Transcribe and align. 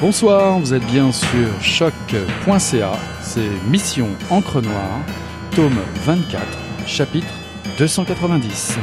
Bonsoir, 0.00 0.58
vous 0.58 0.72
êtes 0.72 0.86
bien 0.86 1.12
sur 1.12 1.60
choc.ca, 1.60 2.92
c'est 3.20 3.50
Mission 3.68 4.08
Encre 4.30 4.62
Noire, 4.62 5.00
tome 5.54 5.76
24, 6.06 6.42
chapitre 6.86 7.28
290. 7.76 8.78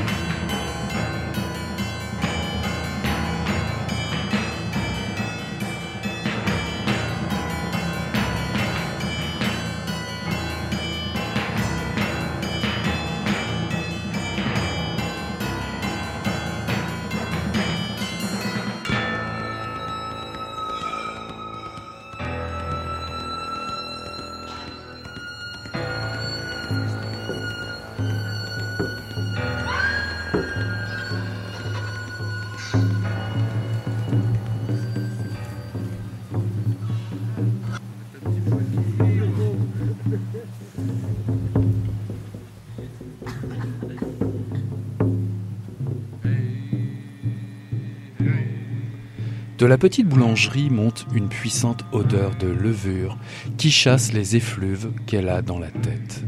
La 49.68 49.78
petite 49.78 50.08
boulangerie 50.08 50.70
monte 50.70 51.06
une 51.14 51.30
puissante 51.30 51.84
odeur 51.92 52.36
de 52.36 52.48
levure 52.48 53.18
qui 53.58 53.72
chasse 53.72 54.14
les 54.14 54.36
effluves 54.36 54.92
qu'elle 55.06 55.30
a 55.30 55.42
dans 55.42 55.60
la 55.60 55.72
tête. 55.72 56.24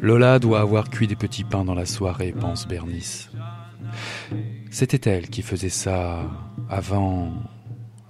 Lola 0.00 0.38
doit 0.38 0.60
avoir 0.60 0.90
cuit 0.90 1.06
des 1.06 1.16
petits 1.16 1.44
pains 1.44 1.64
dans 1.64 1.74
la 1.74 1.86
soirée, 1.86 2.32
pense 2.32 2.66
Bernice. 2.66 3.30
C'était 4.70 5.10
elle 5.10 5.28
qui 5.28 5.42
faisait 5.42 5.68
ça 5.68 6.30
avant 6.68 7.32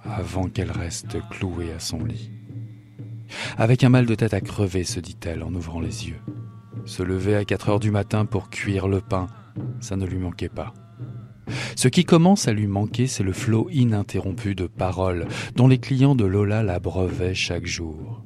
avant 0.05 0.49
qu'elle 0.49 0.71
reste 0.71 1.17
clouée 1.29 1.71
à 1.71 1.79
son 1.79 2.03
lit. 2.03 2.31
Avec 3.57 3.83
un 3.83 3.89
mal 3.89 4.05
de 4.05 4.15
tête 4.15 4.33
à 4.33 4.41
crever, 4.41 4.83
se 4.83 4.99
dit-elle 4.99 5.43
en 5.43 5.53
ouvrant 5.53 5.79
les 5.79 6.07
yeux. 6.09 6.19
Se 6.85 7.03
lever 7.03 7.35
à 7.35 7.45
4 7.45 7.69
heures 7.69 7.79
du 7.79 7.91
matin 7.91 8.25
pour 8.25 8.49
cuire 8.49 8.87
le 8.87 8.99
pain, 8.99 9.27
ça 9.79 9.95
ne 9.95 10.05
lui 10.05 10.17
manquait 10.17 10.49
pas. 10.49 10.73
Ce 11.75 11.87
qui 11.87 12.05
commence 12.05 12.47
à 12.47 12.53
lui 12.53 12.67
manquer, 12.67 13.07
c'est 13.07 13.23
le 13.23 13.33
flot 13.33 13.69
ininterrompu 13.71 14.55
de 14.55 14.67
paroles 14.67 15.27
dont 15.55 15.67
les 15.67 15.77
clients 15.77 16.15
de 16.15 16.25
Lola 16.25 16.63
l'abreuvaient 16.63 17.35
chaque 17.35 17.65
jour. 17.65 18.23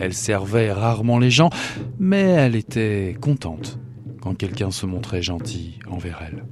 Elle 0.00 0.14
servait 0.14 0.72
rarement 0.72 1.18
les 1.18 1.30
gens, 1.30 1.50
mais 1.98 2.20
elle 2.20 2.56
était 2.56 3.16
contente 3.20 3.78
quand 4.20 4.34
quelqu'un 4.34 4.70
se 4.70 4.86
montrait 4.86 5.22
gentil 5.22 5.78
envers 5.88 6.22
elle. 6.26 6.44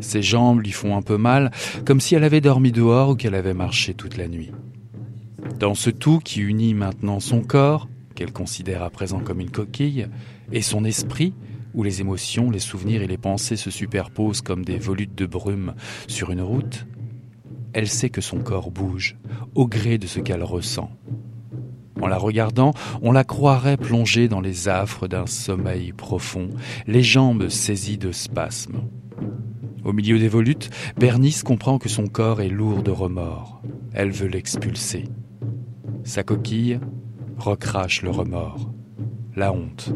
Ses 0.00 0.22
jambes 0.22 0.60
lui 0.60 0.72
font 0.72 0.96
un 0.96 1.02
peu 1.02 1.16
mal, 1.16 1.50
comme 1.84 2.00
si 2.00 2.14
elle 2.14 2.24
avait 2.24 2.40
dormi 2.40 2.72
dehors 2.72 3.10
ou 3.10 3.14
qu'elle 3.14 3.34
avait 3.34 3.54
marché 3.54 3.94
toute 3.94 4.16
la 4.16 4.28
nuit. 4.28 4.50
Dans 5.58 5.74
ce 5.74 5.90
tout 5.90 6.18
qui 6.18 6.40
unit 6.40 6.74
maintenant 6.74 7.20
son 7.20 7.40
corps, 7.40 7.88
qu'elle 8.14 8.32
considère 8.32 8.82
à 8.82 8.90
présent 8.90 9.20
comme 9.20 9.40
une 9.40 9.50
coquille, 9.50 10.08
et 10.52 10.62
son 10.62 10.84
esprit, 10.84 11.34
où 11.76 11.82
les 11.82 12.00
émotions, 12.00 12.50
les 12.50 12.58
souvenirs 12.58 13.02
et 13.02 13.06
les 13.06 13.18
pensées 13.18 13.56
se 13.56 13.70
superposent 13.70 14.40
comme 14.40 14.64
des 14.64 14.78
volutes 14.78 15.14
de 15.14 15.26
brume 15.26 15.74
sur 16.08 16.32
une 16.32 16.42
route, 16.42 16.86
elle 17.74 17.86
sait 17.86 18.08
que 18.08 18.22
son 18.22 18.38
corps 18.38 18.70
bouge 18.70 19.16
au 19.54 19.68
gré 19.68 19.98
de 19.98 20.06
ce 20.06 20.18
qu'elle 20.18 20.42
ressent. 20.42 20.90
En 22.00 22.06
la 22.08 22.16
regardant, 22.18 22.72
on 23.02 23.12
la 23.12 23.24
croirait 23.24 23.76
plongée 23.76 24.28
dans 24.28 24.40
les 24.40 24.68
affres 24.68 25.06
d'un 25.06 25.26
sommeil 25.26 25.92
profond, 25.92 26.48
les 26.86 27.02
jambes 27.02 27.48
saisies 27.48 27.98
de 27.98 28.12
spasmes. 28.12 28.80
Au 29.84 29.92
milieu 29.92 30.18
des 30.18 30.28
volutes, 30.28 30.70
Bernice 30.98 31.42
comprend 31.42 31.78
que 31.78 31.88
son 31.88 32.06
corps 32.06 32.40
est 32.40 32.48
lourd 32.48 32.82
de 32.82 32.90
remords. 32.90 33.62
Elle 33.92 34.10
veut 34.10 34.26
l'expulser. 34.26 35.04
Sa 36.04 36.22
coquille 36.22 36.80
recrache 37.38 38.02
le 38.02 38.10
remords, 38.10 38.70
la 39.36 39.52
honte, 39.52 39.90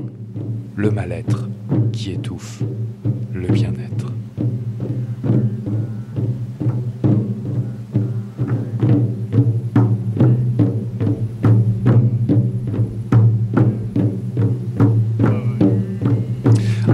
le 0.76 0.90
mal-être 0.90 1.48
qui 1.92 2.10
étouffe 2.10 2.62
le 3.32 3.48
bien-être. 3.48 4.12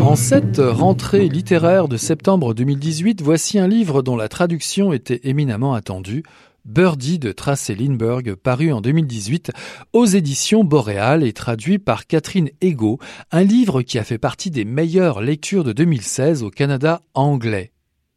En 0.00 0.14
cette 0.14 0.58
rentrée 0.58 1.28
littéraire 1.28 1.88
de 1.88 1.96
septembre 1.96 2.54
2018, 2.54 3.22
voici 3.22 3.58
un 3.58 3.66
livre 3.66 4.02
dont 4.02 4.16
la 4.16 4.28
traduction 4.28 4.92
était 4.92 5.20
éminemment 5.24 5.74
attendue, 5.74 6.22
Birdie 6.66 7.20
de 7.20 7.30
Tracey 7.30 7.76
Lindbergh, 7.76 8.34
paru 8.34 8.72
en 8.72 8.80
2018 8.80 9.52
aux 9.92 10.04
éditions 10.04 10.64
Boréal 10.64 11.22
et 11.22 11.32
traduit 11.32 11.78
par 11.78 12.08
Catherine 12.08 12.50
Ego, 12.60 12.98
un 13.30 13.44
livre 13.44 13.82
qui 13.82 14.00
a 14.00 14.04
fait 14.04 14.18
partie 14.18 14.50
des 14.50 14.64
meilleures 14.64 15.20
lectures 15.20 15.62
de 15.62 15.72
2016 15.72 16.42
au 16.42 16.50
Canada 16.50 17.02
anglais. 17.14 17.70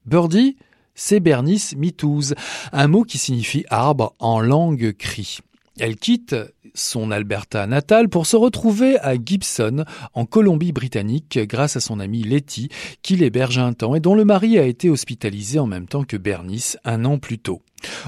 Birdie, 0.08 0.58
c'est 0.96 1.20
Bernice 1.20 1.76
mitouse, 1.76 2.34
un 2.74 2.88
mot 2.88 3.04
qui 3.04 3.20
signifie 3.20 3.66
arbre 3.70 4.16
en 4.18 4.40
langue 4.40 4.94
cri. 4.98 5.42
Elle 5.80 5.96
quitte 5.96 6.36
son 6.74 7.10
Alberta 7.10 7.66
natale 7.66 8.10
pour 8.10 8.26
se 8.26 8.36
retrouver 8.36 9.00
à 9.00 9.16
Gibson, 9.16 9.86
en 10.14 10.26
Colombie-Britannique, 10.26 11.40
grâce 11.44 11.78
à 11.78 11.80
son 11.80 12.00
amie 12.00 12.24
Letty, 12.24 12.70
qui 13.02 13.16
l'héberge 13.16 13.58
un 13.60 13.74
temps 13.74 13.96
et 13.96 14.02
dont 14.02 14.14
le 14.14 14.26
mari 14.26 14.58
a 14.58 14.64
été 14.64 14.90
hospitalisé 14.90 15.58
en 15.58 15.68
même 15.68 15.88
temps 15.88 16.04
que 16.04 16.18
Bernice 16.18 16.78
un 16.84 17.06
an 17.06 17.18
plus 17.18 17.40
tôt. 17.40 17.62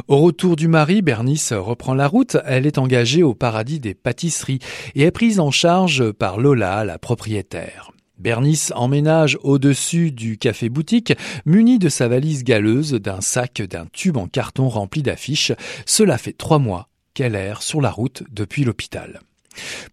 Au 0.09 0.17
retour 0.17 0.57
du 0.57 0.67
mari, 0.67 1.01
Bernice 1.01 1.53
reprend 1.53 1.93
la 1.93 2.07
route. 2.07 2.37
Elle 2.45 2.65
est 2.65 2.77
engagée 2.77 3.23
au 3.23 3.33
paradis 3.33 3.79
des 3.79 3.93
pâtisseries 3.93 4.59
et 4.95 5.03
est 5.03 5.11
prise 5.11 5.39
en 5.39 5.51
charge 5.51 6.11
par 6.11 6.39
Lola, 6.39 6.83
la 6.83 6.99
propriétaire. 6.99 7.91
Bernice 8.17 8.71
emménage 8.75 9.39
au-dessus 9.41 10.11
du 10.11 10.37
café 10.37 10.69
boutique, 10.69 11.13
muni 11.45 11.79
de 11.79 11.89
sa 11.89 12.07
valise 12.07 12.43
galeuse, 12.43 12.91
d'un 12.91 13.21
sac, 13.21 13.63
d'un 13.63 13.87
tube 13.91 14.17
en 14.17 14.27
carton 14.27 14.69
rempli 14.69 15.01
d'affiches. 15.01 15.53
Cela 15.87 16.19
fait 16.19 16.33
trois 16.33 16.59
mois 16.59 16.90
qu'elle 17.13 17.35
erre 17.35 17.61
sur 17.61 17.81
la 17.81 17.91
route 17.91 18.23
depuis 18.31 18.63
l'hôpital. 18.63 19.21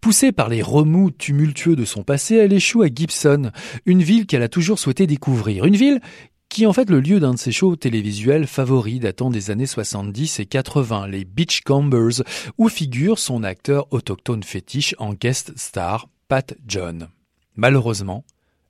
Poussée 0.01 0.33
par 0.33 0.49
les 0.49 0.63
remous 0.63 1.11
tumultueux 1.11 1.77
de 1.77 1.85
son 1.85 2.03
passé, 2.03 2.37
elle 2.37 2.53
échoue 2.53 2.83
à 2.83 2.89
Gibson, 2.89 3.51
une 3.87 4.03
ville 4.03 4.27
qu'elle 4.27 4.43
a 4.43 4.49
toujours 4.49 4.79
souhaité 4.79 5.07
découvrir, 5.07 5.65
une 5.65 5.77
ville 5.77 6.01
qui 6.49 6.63
est 6.63 6.67
en 6.67 6.73
fait 6.73 6.89
le 6.89 7.01
lieu 7.01 7.21
d'un 7.21 7.35
de 7.35 7.39
ses 7.39 7.53
shows 7.53 7.77
télévisuels 7.77 8.47
favoris 8.47 9.01
datant 9.01 9.31
des 9.31 9.51
années 9.51 9.67
70 9.67 10.41
et 10.41 10.47
80, 10.47 11.09
les 11.09 11.25
Beachcombers, 11.25 12.23
où 12.57 12.69
figure 12.69 13.19
son 13.19 13.43
acteur 13.43 13.87
autochtone 13.93 14.43
fétiche 14.43 14.95
en 14.99 15.13
guest 15.13 15.53
star, 15.57 16.09
Pat 16.29 16.57
John. 16.67 17.09
Malheureusement, 17.57 18.25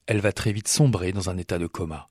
elle 0.07 0.21
va 0.21 0.33
très 0.33 0.53
vite 0.53 0.69
sombrer 0.69 1.13
dans 1.13 1.31
un 1.31 1.39
état 1.39 1.59
de 1.59 1.67
coma. 1.67 2.09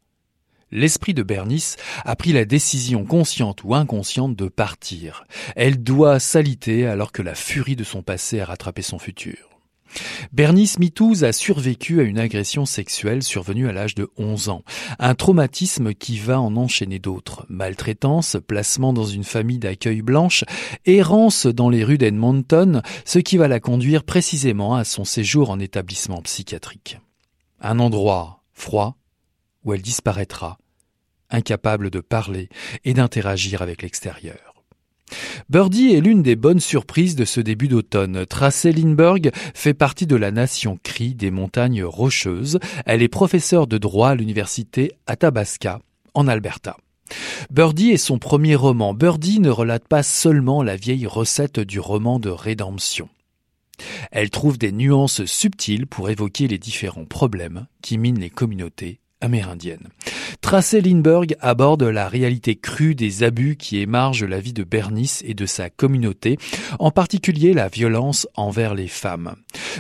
L'esprit 0.72 1.14
de 1.14 1.24
Bernice 1.24 1.78
a 2.04 2.16
pris 2.16 2.34
la 2.34 2.44
décision 2.44 3.06
consciente 3.06 3.64
ou 3.64 3.74
inconsciente 3.74 4.36
de 4.36 4.50
partir. 4.50 5.26
Elle 5.56 5.82
doit 5.82 6.20
s'aliter 6.20 6.86
alors 6.86 7.12
que 7.12 7.22
la 7.22 7.36
furie 7.36 7.78
de 7.78 7.86
son 7.86 8.02
passé 8.02 8.42
a 8.42 8.46
rattrapé 8.46 8.82
son 8.82 9.00
futur. 9.00 9.48
Bernice 10.34 10.80
Mitouze 10.80 11.24
a 11.24 11.32
survécu 11.32 12.02
à 12.02 12.04
une 12.04 12.20
agression 12.20 12.66
sexuelle 12.66 13.24
survenue 13.24 13.70
à 13.70 13.72
l'âge 13.72 13.96
de 13.96 14.10
11 14.18 14.50
ans, 14.50 14.64
un 15.00 15.16
traumatisme 15.16 15.94
qui 15.94 16.18
va 16.20 16.40
en 16.42 16.56
enchaîner 16.58 17.00
d'autres, 17.00 17.46
maltraitance, 17.50 18.38
placement 18.46 18.94
dans 18.94 19.06
une 19.06 19.24
famille 19.24 19.60
d'accueil 19.60 20.02
blanche, 20.02 20.44
errance 20.86 21.46
dans 21.48 21.70
les 21.70 21.86
rues 21.86 21.98
d'Edmonton, 21.98 22.82
ce 23.06 23.20
qui 23.20 23.38
va 23.38 23.48
la 23.48 23.60
conduire 23.60 24.04
précisément 24.04 24.76
à 24.76 24.84
son 24.84 25.06
séjour 25.06 25.50
en 25.50 25.60
établissement 25.60 26.22
psychiatrique. 26.22 27.00
Un 27.62 27.80
endroit 27.80 28.44
froid, 28.54 28.98
où 29.68 29.74
elle 29.74 29.82
disparaîtra, 29.82 30.58
incapable 31.30 31.90
de 31.90 32.00
parler 32.00 32.50
et 32.86 32.94
d'interagir 32.94 33.62
avec 33.62 33.82
l'extérieur. 33.82 34.56
Birdie 35.50 35.94
est 35.94 36.02
l'une 36.02 36.24
des 36.24 36.36
bonnes 36.36 36.60
surprises 36.60 37.16
de 37.16 37.26
ce 37.26 37.40
début 37.40 37.68
d'automne. 37.68 38.26
Tracey 38.26 38.72
Lindbergh 38.72 39.32
fait 39.54 39.74
partie 39.74 40.08
de 40.08 40.16
la 40.16 40.32
nation 40.32 40.78
Cree 40.84 41.16
des 41.16 41.32
montagnes 41.32 41.84
rocheuses. 41.84 42.60
Elle 42.86 43.02
est 43.02 43.08
professeure 43.08 43.68
de 43.68 43.78
droit 43.78 44.10
à 44.10 44.16
l'université 44.16 44.94
Athabasca, 45.06 45.80
en 46.14 46.28
Alberta. 46.28 46.78
Birdie 47.50 47.92
est 47.92 47.98
son 47.98 48.20
premier 48.20 48.56
roman. 48.56 48.94
Birdie 48.94 49.40
ne 49.40 49.50
relate 49.50 49.88
pas 49.88 50.04
seulement 50.04 50.62
la 50.62 50.76
vieille 50.76 51.08
recette 51.08 51.60
du 51.60 51.80
roman 51.80 52.20
de 52.20 52.30
rédemption. 52.30 53.08
Elle 54.12 54.30
trouve 54.30 54.58
des 54.58 54.72
nuances 54.72 55.24
subtiles 55.26 55.88
pour 55.88 56.10
évoquer 56.10 56.48
les 56.48 56.58
différents 56.58 57.06
problèmes 57.06 57.68
qui 57.82 57.98
minent 57.98 58.20
les 58.20 58.32
communautés 58.32 59.00
amérindienne. 59.22 59.90
Tracey 60.42 60.82
Lindbergh 60.82 61.36
aborde 61.40 61.84
la 61.84 62.08
réalité 62.08 62.56
crue 62.56 62.96
des 62.96 63.24
abus 63.24 63.58
qui 63.58 63.80
émargent 63.80 64.24
la 64.24 64.40
vie 64.40 64.54
de 64.54 64.64
Bernice 64.64 65.24
et 65.26 65.34
de 65.34 65.46
sa 65.46 65.70
communauté, 65.70 66.38
en 66.80 66.92
particulier 66.92 67.54
la 67.54 67.68
violence 67.68 68.28
envers 68.36 68.76
les 68.76 68.88
femmes. 68.88 69.36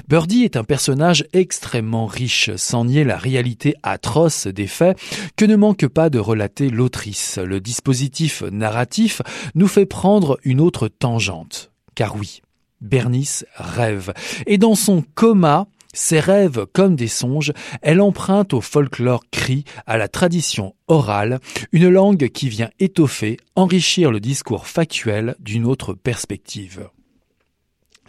Birdie 0.07 0.43
est 0.43 0.57
un 0.57 0.63
personnage 0.63 1.25
extrêmement 1.33 2.05
riche, 2.05 2.51
sans 2.55 2.85
nier 2.85 3.03
la 3.03 3.17
réalité 3.17 3.75
atroce 3.83 4.47
des 4.47 4.67
faits 4.67 4.97
que 5.35 5.45
ne 5.45 5.55
manque 5.55 5.87
pas 5.87 6.09
de 6.09 6.19
relater 6.19 6.69
l'autrice. 6.69 7.37
Le 7.37 7.59
dispositif 7.59 8.43
narratif 8.43 9.21
nous 9.55 9.67
fait 9.67 9.85
prendre 9.85 10.39
une 10.43 10.59
autre 10.59 10.87
tangente. 10.87 11.71
Car 11.95 12.15
oui, 12.15 12.41
Bernice 12.81 13.45
rêve. 13.55 14.13
Et 14.45 14.57
dans 14.57 14.75
son 14.75 15.03
coma, 15.15 15.67
ses 15.97 16.19
rêves 16.19 16.65
comme 16.73 16.95
des 16.95 17.07
songes, 17.07 17.53
elle 17.81 18.01
emprunte 18.01 18.53
au 18.53 18.61
folklore 18.61 19.23
cri, 19.31 19.63
à 19.85 19.97
la 19.97 20.07
tradition 20.07 20.75
orale, 20.87 21.39
une 21.71 21.89
langue 21.89 22.29
qui 22.29 22.49
vient 22.49 22.69
étoffer, 22.79 23.37
enrichir 23.55 24.11
le 24.11 24.19
discours 24.19 24.67
factuel 24.67 25.35
d'une 25.39 25.65
autre 25.65 25.93
perspective. 25.93 26.87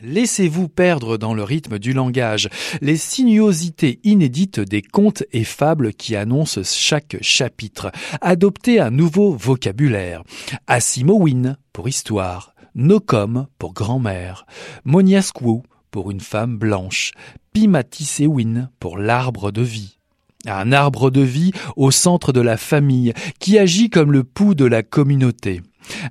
Laissez-vous 0.02 0.68
perdre 0.68 1.16
dans 1.16 1.34
le 1.34 1.42
rythme 1.42 1.78
du 1.78 1.92
langage, 1.92 2.48
les 2.80 2.96
sinuosités 2.96 3.98
inédites 4.04 4.60
des 4.60 4.82
contes 4.82 5.24
et 5.32 5.42
fables 5.42 5.92
qui 5.92 6.14
annoncent 6.14 6.60
chaque 6.62 7.16
chapitre. 7.20 7.90
Adoptez 8.20 8.78
un 8.78 8.90
nouveau 8.90 9.32
vocabulaire. 9.32 10.22
Asimowin 10.68 11.56
pour 11.72 11.88
histoire, 11.88 12.54
Nokom 12.74 13.48
pour 13.58 13.72
grand-mère, 13.72 14.46
Moniasquou 14.84 15.64
pour 15.90 16.10
une 16.10 16.20
femme 16.20 16.56
blanche, 16.56 17.12
Pimatisewin 17.52 18.70
pour 18.78 18.98
l'arbre 18.98 19.50
de 19.50 19.62
vie. 19.62 19.98
Un 20.46 20.72
arbre 20.72 21.10
de 21.10 21.20
vie 21.20 21.52
au 21.76 21.90
centre 21.90 22.32
de 22.32 22.40
la 22.40 22.56
famille, 22.56 23.12
qui 23.40 23.58
agit 23.58 23.90
comme 23.90 24.12
le 24.12 24.24
pouls 24.24 24.54
de 24.54 24.64
la 24.64 24.82
communauté. 24.82 25.62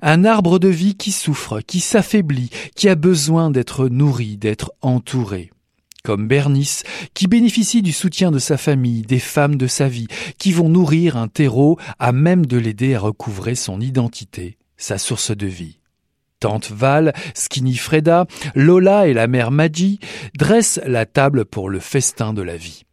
Un 0.02 0.24
arbre 0.24 0.58
de 0.58 0.68
vie 0.68 0.96
qui 0.96 1.12
souffre, 1.12 1.60
qui 1.60 1.80
s'affaiblit, 1.80 2.50
qui 2.74 2.88
a 2.88 2.94
besoin 2.94 3.50
d'être 3.50 3.88
nourri, 3.88 4.36
d'être 4.36 4.72
entouré. 4.82 5.50
Comme 6.04 6.28
Bernice, 6.28 6.84
qui 7.14 7.26
bénéficie 7.26 7.82
du 7.82 7.92
soutien 7.92 8.30
de 8.30 8.38
sa 8.38 8.56
famille, 8.56 9.02
des 9.02 9.18
femmes 9.18 9.56
de 9.56 9.66
sa 9.66 9.88
vie, 9.88 10.08
qui 10.38 10.52
vont 10.52 10.68
nourrir 10.68 11.16
un 11.16 11.28
terreau 11.28 11.78
à 11.98 12.12
même 12.12 12.46
de 12.46 12.56
l'aider 12.56 12.94
à 12.94 13.00
recouvrer 13.00 13.54
son 13.54 13.80
identité, 13.80 14.58
sa 14.76 14.98
source 14.98 15.36
de 15.36 15.46
vie. 15.46 15.77
Tante 16.40 16.70
Val, 16.70 17.12
Skinny 17.34 17.76
Freda, 17.76 18.26
Lola 18.54 19.08
et 19.08 19.14
la 19.14 19.26
mère 19.26 19.50
Maggie 19.50 19.98
dressent 20.36 20.80
la 20.86 21.06
table 21.06 21.44
pour 21.44 21.68
le 21.68 21.80
festin 21.80 22.32
de 22.32 22.42
la 22.42 22.56
vie. 22.56 22.84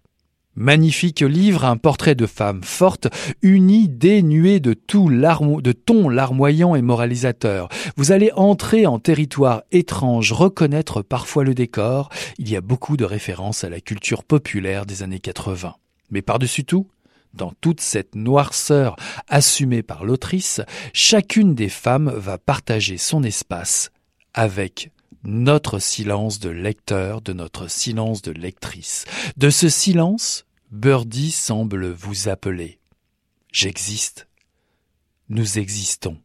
Magnifique 0.58 1.20
livre, 1.20 1.66
un 1.66 1.76
portrait 1.76 2.16
de 2.16 2.26
femme 2.26 2.64
forte, 2.64 3.10
unie, 3.42 3.90
dénuée 3.90 4.62
de 4.62 4.74
tout 4.74 5.10
de 5.10 5.72
ton 5.74 6.08
larmoyant 6.08 6.76
et 6.76 6.82
moralisateur. 6.82 7.68
Vous 7.98 8.14
allez 8.14 8.32
entrer 8.36 8.86
en 8.86 8.98
territoire 8.98 9.64
étrange, 9.74 10.32
reconnaître 10.32 11.02
parfois 11.02 11.44
le 11.44 11.54
décor. 11.54 12.08
Il 12.38 12.50
y 12.50 12.56
a 12.56 12.62
beaucoup 12.62 12.96
de 12.96 13.04
références 13.04 13.66
à 13.66 13.70
la 13.70 13.82
culture 13.82 14.24
populaire 14.24 14.86
des 14.86 15.04
années 15.04 15.20
80. 15.20 15.76
Mais 16.10 16.22
par-dessus 16.22 16.64
tout, 16.64 16.88
dans 17.36 17.54
toute 17.62 17.82
cette 17.82 18.16
noirceur 18.16 18.96
assumée 19.28 19.84
par 19.84 20.04
l'autrice, 20.06 20.62
chacune 20.94 21.56
des 21.56 21.70
femmes 21.70 22.10
va 22.10 22.38
partager 22.38 22.98
son 22.98 23.24
espace 23.24 23.92
avec 24.34 24.92
notre 25.24 25.80
silence 25.80 26.40
de 26.40 26.50
lecteur, 26.50 27.22
de 27.22 27.34
notre 27.34 27.68
silence 27.68 28.22
de 28.22 28.32
lectrice. 28.32 29.06
De 29.38 29.50
ce 29.50 29.70
silence, 29.70 30.46
Birdie 30.72 31.32
semble 31.32 31.90
vous 31.90 32.30
appeler. 32.30 32.80
J'existe. 33.52 34.28
Nous 35.30 35.58
existons. 35.58 36.22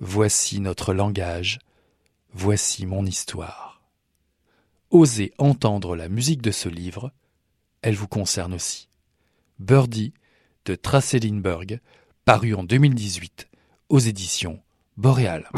Voici 0.00 0.60
notre 0.60 0.94
langage. 0.94 1.58
Voici 2.32 2.86
mon 2.86 3.04
histoire. 3.04 3.82
Osez 4.90 5.32
entendre 5.38 5.96
la 5.96 6.08
musique 6.08 6.40
de 6.40 6.50
ce 6.50 6.68
livre. 6.68 7.12
Elle 7.82 7.96
vous 7.96 8.08
concerne 8.08 8.54
aussi. 8.54 8.87
Birdie 9.58 10.12
de 10.66 10.74
Tracey 10.74 11.18
Lindbergh, 11.18 11.80
paru 12.24 12.54
en 12.54 12.62
2018 12.62 13.48
aux 13.88 13.98
éditions 13.98 14.60
Boréal. 14.96 15.48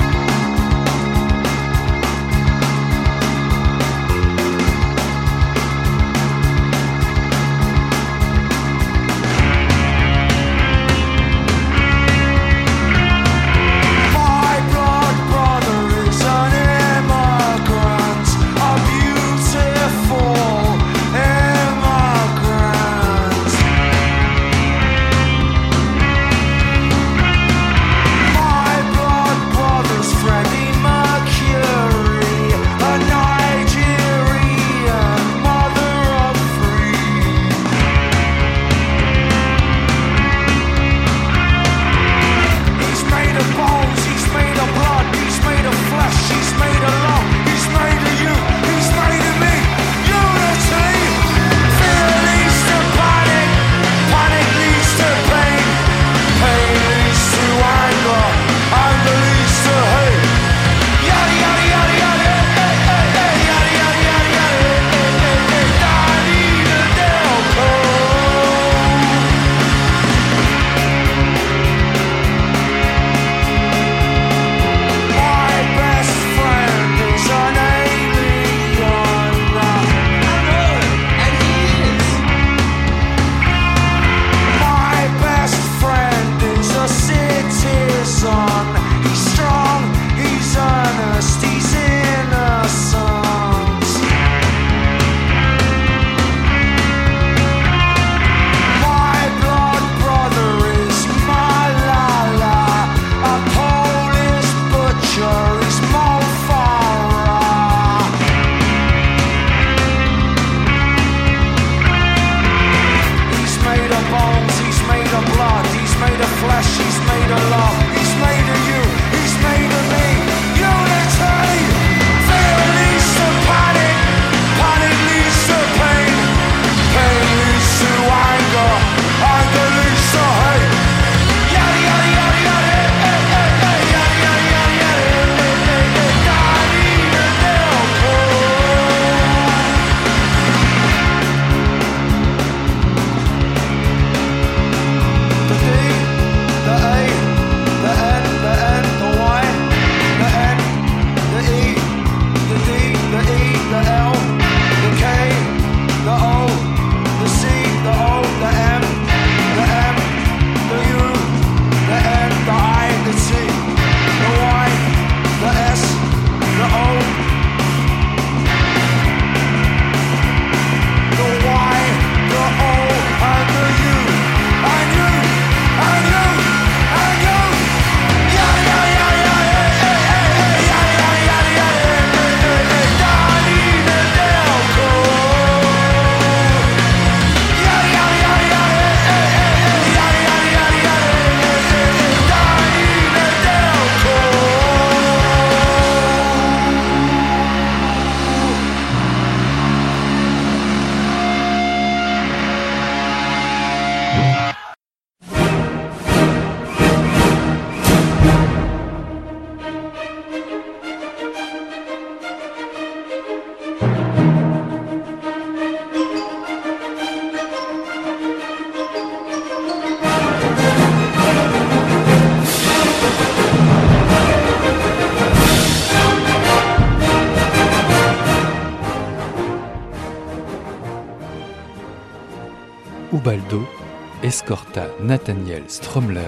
Nathaniel 235.11 235.65
Stromler 235.67 236.21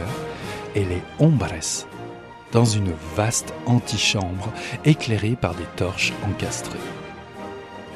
et 0.75 0.85
les 0.85 1.03
Hombres 1.21 1.87
dans 2.51 2.65
une 2.65 2.93
vaste 3.15 3.55
antichambre 3.65 4.53
éclairée 4.85 5.37
par 5.41 5.55
des 5.55 5.69
torches 5.77 6.12
encastrées. 6.29 6.81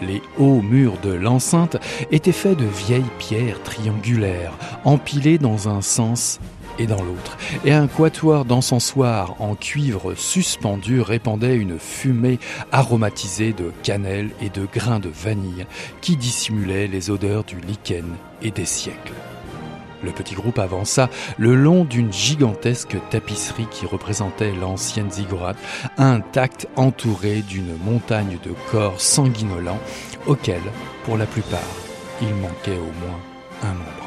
Les 0.00 0.22
hauts 0.38 0.62
murs 0.62 0.98
de 1.02 1.12
l'enceinte 1.12 1.76
étaient 2.12 2.30
faits 2.30 2.56
de 2.56 2.66
vieilles 2.66 3.02
pierres 3.18 3.60
triangulaires, 3.64 4.52
empilées 4.84 5.38
dans 5.38 5.68
un 5.68 5.82
sens 5.82 6.38
et 6.78 6.86
dans 6.86 7.02
l'autre, 7.02 7.36
et 7.64 7.72
un 7.72 7.88
quatuor 7.88 8.44
d'encensoirs 8.44 9.34
en 9.40 9.56
cuivre 9.56 10.14
suspendu 10.14 11.00
répandait 11.00 11.56
une 11.56 11.80
fumée 11.80 12.38
aromatisée 12.70 13.52
de 13.52 13.72
cannelle 13.82 14.30
et 14.40 14.50
de 14.50 14.68
grains 14.72 15.00
de 15.00 15.10
vanille 15.12 15.66
qui 16.00 16.16
dissimulait 16.16 16.86
les 16.86 17.10
odeurs 17.10 17.42
du 17.42 17.56
lichen 17.58 18.14
et 18.40 18.52
des 18.52 18.66
siècles. 18.66 19.14
Le 20.02 20.12
petit 20.12 20.34
groupe 20.34 20.58
avança 20.58 21.08
le 21.38 21.54
long 21.54 21.84
d'une 21.84 22.12
gigantesque 22.12 22.96
tapisserie 23.10 23.68
qui 23.70 23.86
représentait 23.86 24.52
l'ancienne 24.52 25.10
ziggurat, 25.10 25.54
intacte 25.98 26.68
entourée 26.76 27.42
d'une 27.42 27.76
montagne 27.84 28.38
de 28.44 28.52
corps 28.70 29.00
sanguinolents 29.00 29.80
auxquels, 30.26 30.60
pour 31.04 31.16
la 31.16 31.26
plupart, 31.26 31.60
il 32.20 32.34
manquait 32.34 32.78
au 32.78 33.06
moins 33.06 33.20
un 33.62 33.74
membre. 33.74 34.06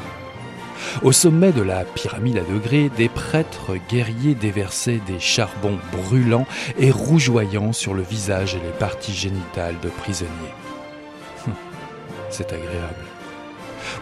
Au 1.02 1.12
sommet 1.12 1.52
de 1.52 1.62
la 1.62 1.84
pyramide 1.84 2.38
à 2.38 2.42
degrés, 2.42 2.90
des 2.96 3.08
prêtres 3.08 3.76
guerriers 3.88 4.34
déversaient 4.34 5.00
des 5.06 5.20
charbons 5.20 5.78
brûlants 5.92 6.46
et 6.78 6.90
rougeoyants 6.90 7.72
sur 7.72 7.94
le 7.94 8.02
visage 8.02 8.54
et 8.54 8.60
les 8.60 8.72
parties 8.78 9.14
génitales 9.14 9.76
de 9.82 9.88
prisonniers. 9.88 10.30
Hum, 11.46 11.54
c'est 12.30 12.52
agréable. 12.52 13.09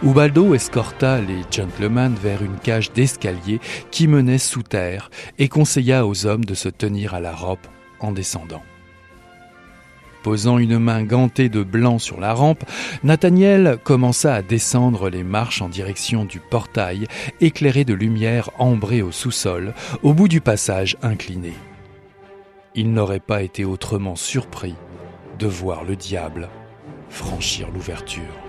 Ubaldo 0.03 0.53
escorta 0.53 1.19
les 1.19 1.43
gentlemen 1.51 2.15
vers 2.15 2.41
une 2.41 2.57
cage 2.57 2.91
d'escalier 2.91 3.59
qui 3.91 4.07
menait 4.07 4.37
sous 4.37 4.63
terre 4.63 5.09
et 5.37 5.47
conseilla 5.47 6.05
aux 6.05 6.25
hommes 6.25 6.45
de 6.45 6.53
se 6.53 6.69
tenir 6.69 7.13
à 7.13 7.19
la 7.19 7.33
robe 7.33 7.59
en 7.99 8.11
descendant. 8.11 8.63
Posant 10.23 10.57
une 10.57 10.79
main 10.79 11.03
gantée 11.03 11.47
de 11.47 11.63
blanc 11.63 11.97
sur 11.97 12.19
la 12.19 12.33
rampe, 12.33 12.63
Nathaniel 13.03 13.77
commença 13.83 14.35
à 14.35 14.41
descendre 14.41 15.09
les 15.09 15.23
marches 15.23 15.61
en 15.61 15.69
direction 15.69 16.25
du 16.25 16.39
portail, 16.39 17.07
éclairé 17.39 17.85
de 17.85 17.93
lumière 17.93 18.49
ambrée 18.59 19.01
au 19.01 19.11
sous-sol, 19.11 19.73
au 20.03 20.13
bout 20.13 20.27
du 20.27 20.41
passage 20.41 20.97
incliné. 21.01 21.53
Il 22.75 22.91
n'aurait 22.91 23.21
pas 23.21 23.41
été 23.43 23.63
autrement 23.63 24.15
surpris 24.15 24.75
de 25.39 25.47
voir 25.47 25.85
le 25.85 25.95
diable 25.95 26.49
franchir 27.09 27.69
l'ouverture. 27.71 28.48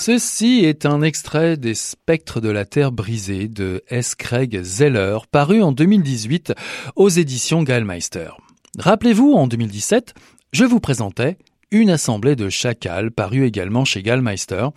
Ceci 0.00 0.64
est 0.64 0.86
un 0.86 1.02
extrait 1.02 1.58
des 1.58 1.74
Spectres 1.74 2.40
de 2.40 2.48
la 2.48 2.64
Terre 2.64 2.90
brisée 2.90 3.48
de 3.48 3.84
S. 3.88 4.14
Craig 4.14 4.62
Zeller, 4.62 5.18
paru 5.30 5.62
en 5.62 5.72
2018 5.72 6.54
aux 6.96 7.10
éditions 7.10 7.62
Gallmeister. 7.62 8.30
Rappelez-vous, 8.78 9.34
en 9.34 9.46
2017, 9.46 10.14
je 10.52 10.64
vous 10.64 10.80
présentais 10.80 11.36
une 11.70 11.90
assemblée 11.90 12.36
de 12.36 12.48
chacals, 12.48 13.10
paru 13.10 13.44
également 13.46 13.84
chez 13.84 14.02
Gallmeister, 14.02 14.68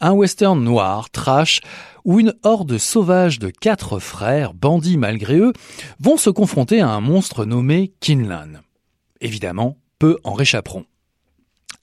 un 0.00 0.12
western 0.12 0.62
noir, 0.62 1.10
trash, 1.10 1.60
où 2.04 2.20
une 2.20 2.34
horde 2.44 2.78
sauvage 2.78 3.38
de 3.38 3.50
quatre 3.50 3.98
frères, 3.98 4.54
bandits 4.54 4.96
malgré 4.96 5.38
eux, 5.38 5.52
vont 5.98 6.16
se 6.16 6.30
confronter 6.30 6.80
à 6.80 6.88
un 6.88 7.00
monstre 7.00 7.44
nommé 7.44 7.92
Kinlan. 8.00 8.62
Évidemment, 9.20 9.76
peu 9.98 10.18
en 10.24 10.34
réchapperont. 10.34 10.84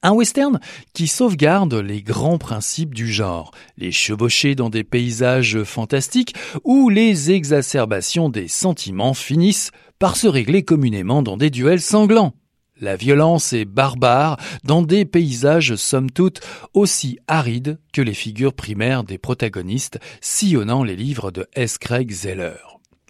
Un 0.02 0.12
western 0.12 0.60
qui 0.94 1.08
sauvegarde 1.08 1.74
les 1.76 2.02
grands 2.02 2.38
principes 2.38 2.94
du 2.94 3.12
genre, 3.12 3.52
les 3.78 3.94
chevauchés 3.94 4.54
dans 4.54 4.70
des 4.70 4.84
paysages 4.84 5.64
fantastiques 5.64 6.36
où 6.66 6.90
les 6.90 7.32
exacerbations 7.32 8.28
des 8.28 8.50
sentiments 8.50 9.14
finissent 9.14 9.72
par 10.00 10.18
se 10.18 10.28
régler 10.28 10.64
communément 10.64 11.22
dans 11.22 11.38
des 11.38 11.50
duels 11.50 11.82
sanglants. 11.82 12.34
La 12.82 12.96
violence 12.96 13.54
est 13.54 13.66
barbare 13.66 14.38
dans 14.64 14.82
des 14.82 15.06
paysages 15.06 15.76
somme 15.76 16.10
toute 16.10 16.42
aussi 16.74 17.20
arides 17.28 17.80
que 17.94 18.02
les 18.02 18.16
figures 18.16 18.54
primaires 18.54 19.04
des 19.04 19.20
protagonistes 19.20 20.00
sillonnant 20.22 20.84
les 20.84 20.96
livres 20.96 21.30
de 21.30 21.48
S. 21.54 21.78
Craig 21.78 22.12
Zeller. 22.12 22.58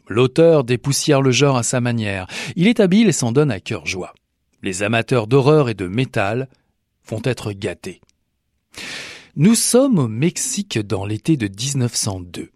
L'auteur 0.09 0.65
dépoussière 0.65 1.21
le 1.21 1.31
genre 1.31 1.55
à 1.55 1.63
sa 1.63 1.79
manière. 1.79 2.27
Il 2.57 2.67
est 2.67 2.81
habile 2.81 3.07
et 3.07 3.13
s'en 3.13 3.31
donne 3.31 3.51
à 3.51 3.61
cœur 3.61 3.85
joie. 3.85 4.13
Les 4.61 4.83
amateurs 4.83 5.27
d'horreur 5.27 5.69
et 5.69 5.73
de 5.73 5.87
métal 5.87 6.49
vont 7.07 7.21
être 7.23 7.53
gâtés. 7.53 8.01
Nous 9.35 9.55
sommes 9.55 9.97
au 9.97 10.07
Mexique 10.09 10.77
dans 10.77 11.05
l'été 11.05 11.37
de 11.37 11.47
1902. 11.47 12.51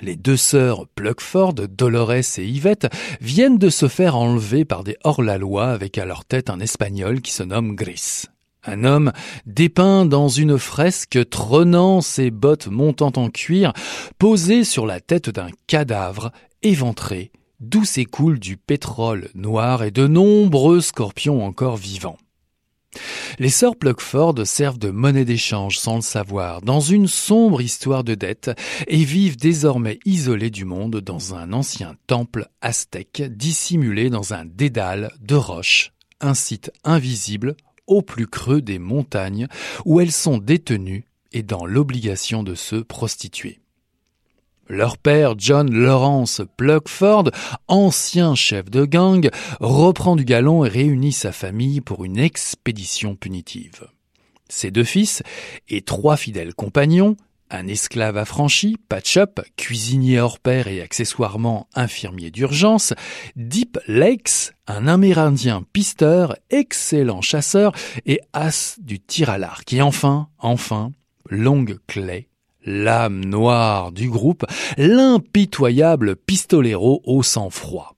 Les 0.00 0.16
deux 0.16 0.36
sœurs 0.36 0.86
Pluckford, 0.94 1.54
Dolores 1.54 2.12
et 2.12 2.46
Yvette, 2.46 2.88
viennent 3.20 3.58
de 3.58 3.70
se 3.70 3.88
faire 3.88 4.16
enlever 4.16 4.64
par 4.64 4.84
des 4.84 4.96
hors-la-loi 5.04 5.68
avec 5.68 5.98
à 5.98 6.04
leur 6.04 6.24
tête 6.24 6.50
un 6.50 6.60
Espagnol 6.60 7.20
qui 7.20 7.32
se 7.32 7.42
nomme 7.42 7.74
Gris. 7.74 8.24
Un 8.64 8.84
homme 8.84 9.12
dépeint 9.46 10.04
dans 10.04 10.28
une 10.28 10.58
fresque 10.58 11.18
trônant 11.30 12.00
ses 12.00 12.30
bottes 12.30 12.68
montant 12.68 13.12
en 13.16 13.30
cuir, 13.30 13.72
posé 14.18 14.64
sur 14.64 14.86
la 14.86 15.00
tête 15.00 15.30
d'un 15.30 15.48
cadavre 15.66 16.32
éventré, 16.62 17.32
d'où 17.60 17.84
s'écoule 17.84 18.38
du 18.38 18.56
pétrole 18.56 19.30
noir 19.34 19.82
et 19.82 19.90
de 19.90 20.06
nombreux 20.06 20.80
scorpions 20.80 21.44
encore 21.44 21.76
vivants. 21.76 22.18
Les 23.38 23.50
sœurs 23.50 23.76
Pluckford 23.76 24.46
servent 24.46 24.78
de 24.78 24.90
monnaie 24.90 25.24
d'échange 25.24 25.78
sans 25.78 25.96
le 25.96 26.02
savoir, 26.02 26.62
dans 26.62 26.80
une 26.80 27.06
sombre 27.06 27.60
histoire 27.60 28.02
de 28.02 28.14
dette, 28.14 28.50
et 28.86 29.04
vivent 29.04 29.36
désormais 29.36 29.98
isolées 30.04 30.50
du 30.50 30.64
monde 30.64 30.96
dans 30.96 31.34
un 31.34 31.52
ancien 31.52 31.94
temple 32.06 32.48
aztèque 32.60 33.22
dissimulé 33.22 34.10
dans 34.10 34.34
un 34.34 34.44
dédale 34.44 35.12
de 35.20 35.34
roches, 35.34 35.92
un 36.20 36.34
site 36.34 36.72
invisible 36.84 37.56
au 37.86 38.02
plus 38.02 38.26
creux 38.26 38.60
des 38.60 38.78
montagnes 38.78 39.48
où 39.84 40.00
elles 40.00 40.12
sont 40.12 40.38
détenues 40.38 41.04
et 41.32 41.42
dans 41.42 41.66
l'obligation 41.66 42.42
de 42.42 42.54
se 42.54 42.76
prostituer. 42.76 43.60
Leur 44.68 44.98
père, 44.98 45.34
John 45.38 45.72
Lawrence 45.72 46.42
Pluckford, 46.58 47.30
ancien 47.68 48.34
chef 48.34 48.70
de 48.70 48.84
gang, 48.84 49.30
reprend 49.60 50.14
du 50.14 50.26
galon 50.26 50.64
et 50.64 50.68
réunit 50.68 51.12
sa 51.12 51.32
famille 51.32 51.80
pour 51.80 52.04
une 52.04 52.18
expédition 52.18 53.16
punitive. 53.16 53.88
Ses 54.50 54.70
deux 54.70 54.84
fils 54.84 55.22
et 55.68 55.80
trois 55.80 56.18
fidèles 56.18 56.54
compagnons, 56.54 57.16
un 57.50 57.66
esclave 57.66 58.18
affranchi, 58.18 58.76
Patchup, 58.90 59.40
cuisinier 59.56 60.20
hors 60.20 60.38
pair 60.38 60.68
et 60.68 60.82
accessoirement 60.82 61.66
infirmier 61.74 62.30
d'urgence, 62.30 62.92
Deep 63.36 63.78
Lakes, 63.86 64.52
un 64.66 64.86
amérindien 64.86 65.64
pisteur, 65.72 66.36
excellent 66.50 67.22
chasseur 67.22 67.72
et 68.04 68.20
as 68.34 68.76
du 68.80 69.00
tir 69.00 69.30
à 69.30 69.38
l'arc. 69.38 69.72
Et 69.72 69.80
enfin, 69.80 70.28
enfin, 70.38 70.92
Long 71.30 71.64
Clay, 71.86 72.28
l'âme 72.68 73.24
noire 73.24 73.92
du 73.92 74.10
groupe, 74.10 74.44
l'impitoyable 74.76 76.16
pistolero 76.16 77.00
au 77.04 77.22
sang-froid. 77.22 77.96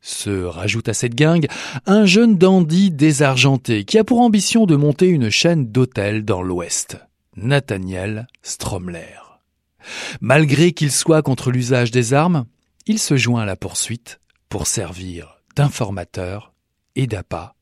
Se 0.00 0.44
rajoute 0.44 0.88
à 0.88 0.94
cette 0.94 1.14
gang 1.14 1.46
un 1.86 2.06
jeune 2.06 2.36
dandy 2.36 2.90
désargenté 2.90 3.84
qui 3.84 3.98
a 3.98 4.04
pour 4.04 4.20
ambition 4.20 4.66
de 4.66 4.76
monter 4.76 5.06
une 5.06 5.30
chaîne 5.30 5.66
d'hôtels 5.66 6.24
dans 6.24 6.42
l'Ouest, 6.42 6.98
Nathaniel 7.36 8.26
Stromler. 8.42 9.16
Malgré 10.20 10.72
qu'il 10.72 10.92
soit 10.92 11.22
contre 11.22 11.50
l'usage 11.50 11.90
des 11.90 12.14
armes, 12.14 12.44
il 12.86 12.98
se 12.98 13.16
joint 13.16 13.42
à 13.42 13.46
la 13.46 13.56
poursuite 13.56 14.20
pour 14.48 14.66
servir 14.66 15.40
d'informateur 15.56 16.52
et 16.94 17.06
d'appât, 17.06 17.54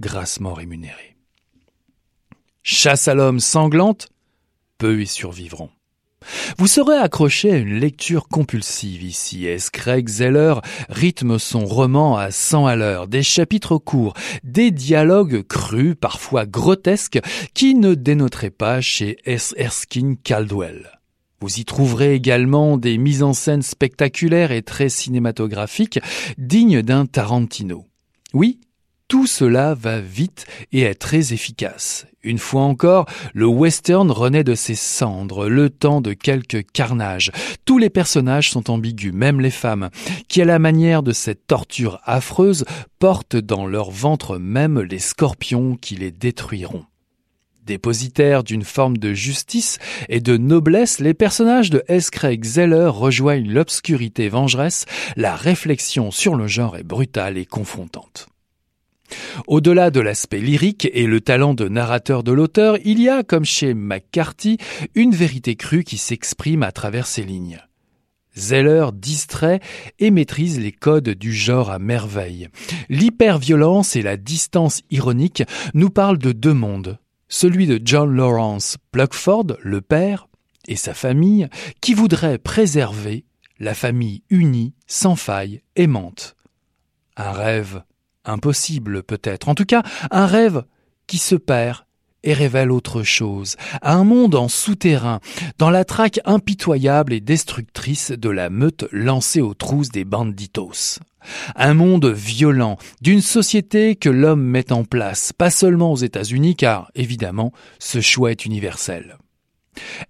grassement 0.00 0.54
rémunéré. 0.54 1.16
Chasse 2.62 3.08
à 3.08 3.14
l'homme 3.14 3.40
sanglante, 3.40 4.08
peu 4.78 5.02
y 5.02 5.06
survivront. 5.06 5.70
Vous 6.58 6.66
serez 6.66 6.96
accroché 6.96 7.52
à 7.52 7.56
une 7.56 7.78
lecture 7.78 8.28
compulsive 8.28 9.02
ici. 9.02 9.46
S. 9.46 9.70
Craig 9.70 10.08
Zeller? 10.08 10.54
Rythme 10.88 11.38
son 11.38 11.64
roman 11.64 12.16
à 12.16 12.30
100 12.30 12.66
à 12.66 12.76
l'heure, 12.76 13.08
des 13.08 13.22
chapitres 13.22 13.78
courts, 13.78 14.14
des 14.42 14.70
dialogues 14.70 15.42
crus, 15.46 15.94
parfois 16.00 16.46
grotesques, 16.46 17.20
qui 17.52 17.74
ne 17.74 17.94
dénoteraient 17.94 18.50
pas 18.50 18.80
chez 18.80 19.18
S. 19.24 19.54
Erskine 19.56 20.16
Caldwell. 20.16 21.00
Vous 21.40 21.60
y 21.60 21.64
trouverez 21.64 22.14
également 22.14 22.78
des 22.78 22.96
mises 22.96 23.22
en 23.22 23.34
scène 23.34 23.62
spectaculaires 23.62 24.52
et 24.52 24.62
très 24.62 24.88
cinématographiques, 24.88 26.00
dignes 26.38 26.80
d'un 26.80 27.04
Tarantino. 27.04 27.86
Oui, 28.32 28.60
tout 29.08 29.26
cela 29.26 29.74
va 29.74 30.00
vite 30.00 30.46
et 30.72 30.82
est 30.82 30.94
très 30.94 31.34
efficace. 31.34 32.06
Une 32.24 32.38
fois 32.38 32.62
encore, 32.62 33.04
le 33.34 33.46
western 33.46 34.10
renaît 34.10 34.44
de 34.44 34.54
ses 34.54 34.74
cendres, 34.74 35.46
le 35.46 35.68
temps 35.68 36.00
de 36.00 36.14
quelques 36.14 36.64
carnages. 36.72 37.30
Tous 37.66 37.76
les 37.76 37.90
personnages 37.90 38.50
sont 38.50 38.70
ambigus, 38.70 39.12
même 39.12 39.42
les 39.42 39.50
femmes, 39.50 39.90
qui 40.26 40.40
à 40.40 40.46
la 40.46 40.58
manière 40.58 41.02
de 41.02 41.12
cette 41.12 41.46
torture 41.46 42.00
affreuse 42.04 42.64
portent 42.98 43.36
dans 43.36 43.66
leur 43.66 43.90
ventre 43.90 44.38
même 44.38 44.80
les 44.80 44.98
scorpions 44.98 45.76
qui 45.76 45.96
les 45.96 46.10
détruiront. 46.10 46.86
Dépositaires 47.66 48.42
d'une 48.42 48.64
forme 48.64 48.96
de 48.96 49.12
justice 49.12 49.78
et 50.08 50.20
de 50.20 50.38
noblesse, 50.38 51.00
les 51.00 51.14
personnages 51.14 51.70
de 51.70 51.82
S. 51.88 52.10
Zeller 52.42 52.88
rejoignent 52.88 53.50
l'obscurité 53.50 54.30
vengeresse, 54.30 54.86
la 55.16 55.36
réflexion 55.36 56.10
sur 56.10 56.36
le 56.36 56.46
genre 56.46 56.76
est 56.76 56.84
brutale 56.84 57.36
et 57.36 57.46
confrontante. 57.46 58.28
Au-delà 59.46 59.90
de 59.90 60.00
l'aspect 60.00 60.40
lyrique 60.40 60.88
et 60.92 61.06
le 61.06 61.20
talent 61.20 61.54
de 61.54 61.68
narrateur 61.68 62.22
de 62.22 62.32
l'auteur, 62.32 62.76
il 62.84 63.00
y 63.00 63.08
a, 63.08 63.22
comme 63.22 63.44
chez 63.44 63.74
McCarthy, 63.74 64.58
une 64.94 65.12
vérité 65.12 65.56
crue 65.56 65.84
qui 65.84 65.98
s'exprime 65.98 66.62
à 66.62 66.72
travers 66.72 67.06
ses 67.06 67.22
lignes. 67.22 67.60
Zeller 68.36 68.86
distrait 68.92 69.60
et 69.98 70.10
maîtrise 70.10 70.58
les 70.58 70.72
codes 70.72 71.10
du 71.10 71.32
genre 71.32 71.70
à 71.70 71.78
merveille. 71.78 72.48
L'hyperviolence 72.88 73.96
et 73.96 74.02
la 74.02 74.16
distance 74.16 74.82
ironique 74.90 75.44
nous 75.72 75.90
parlent 75.90 76.18
de 76.18 76.32
deux 76.32 76.54
mondes. 76.54 76.98
Celui 77.28 77.66
de 77.66 77.80
John 77.84 78.14
Lawrence 78.14 78.76
Pluckford, 78.90 79.56
le 79.62 79.80
père, 79.80 80.28
et 80.66 80.76
sa 80.76 80.94
famille, 80.94 81.48
qui 81.80 81.94
voudrait 81.94 82.38
préserver 82.38 83.24
la 83.58 83.74
famille 83.74 84.22
unie, 84.30 84.74
sans 84.86 85.16
faille, 85.16 85.62
aimante. 85.76 86.36
Un 87.16 87.32
rêve 87.32 87.82
Impossible 88.24 89.02
peut-être, 89.02 89.48
en 89.48 89.54
tout 89.54 89.64
cas 89.64 89.82
un 90.10 90.26
rêve 90.26 90.64
qui 91.06 91.18
se 91.18 91.34
perd 91.34 91.84
et 92.24 92.32
révèle 92.32 92.72
autre 92.72 93.02
chose, 93.02 93.56
un 93.82 94.02
monde 94.02 94.34
en 94.34 94.48
souterrain, 94.48 95.20
dans 95.58 95.70
la 95.70 95.84
traque 95.84 96.20
impitoyable 96.24 97.12
et 97.12 97.20
destructrice 97.20 98.10
de 98.10 98.30
la 98.30 98.50
meute 98.50 98.86
lancée 98.92 99.42
aux 99.42 99.54
trousses 99.54 99.90
des 99.90 100.04
banditos. 100.04 100.98
Un 101.54 101.74
monde 101.74 102.06
violent, 102.06 102.78
d'une 103.00 103.20
société 103.20 103.96
que 103.96 104.08
l'homme 104.08 104.42
met 104.42 104.72
en 104.72 104.84
place, 104.84 105.32
pas 105.32 105.50
seulement 105.50 105.92
aux 105.92 105.96
États-Unis, 105.96 106.56
car, 106.56 106.90
évidemment, 106.94 107.52
ce 107.78 108.00
choix 108.00 108.30
est 108.30 108.44
universel. 108.44 109.18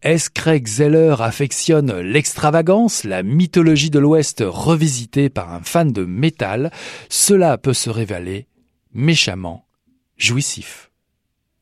S. 0.03 0.29
Craig 0.29 0.67
Zeller 0.67 1.17
affectionne 1.21 2.01
l'extravagance, 2.01 3.05
la 3.05 3.23
mythologie 3.23 3.91
de 3.91 3.99
l'Ouest 3.99 4.43
revisitée 4.47 5.29
par 5.29 5.53
un 5.53 5.63
fan 5.63 5.93
de 5.93 6.05
métal, 6.05 6.71
cela 7.09 7.59
peut 7.59 7.75
se 7.75 7.91
révéler 7.91 8.47
méchamment 8.93 9.67
jouissif. 10.17 10.91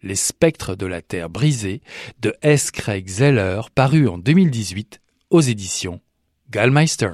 Les 0.02 0.16
spectres 0.16 0.74
de 0.74 0.86
la 0.86 1.00
Terre 1.00 1.30
brisée 1.30 1.80
de 2.20 2.34
S. 2.42 2.70
Craig 2.70 3.08
Zeller, 3.08 3.62
paru 3.74 4.08
en 4.08 4.18
2018 4.18 5.00
aux 5.30 5.40
éditions 5.40 6.00
Gallmeister. 6.50 7.12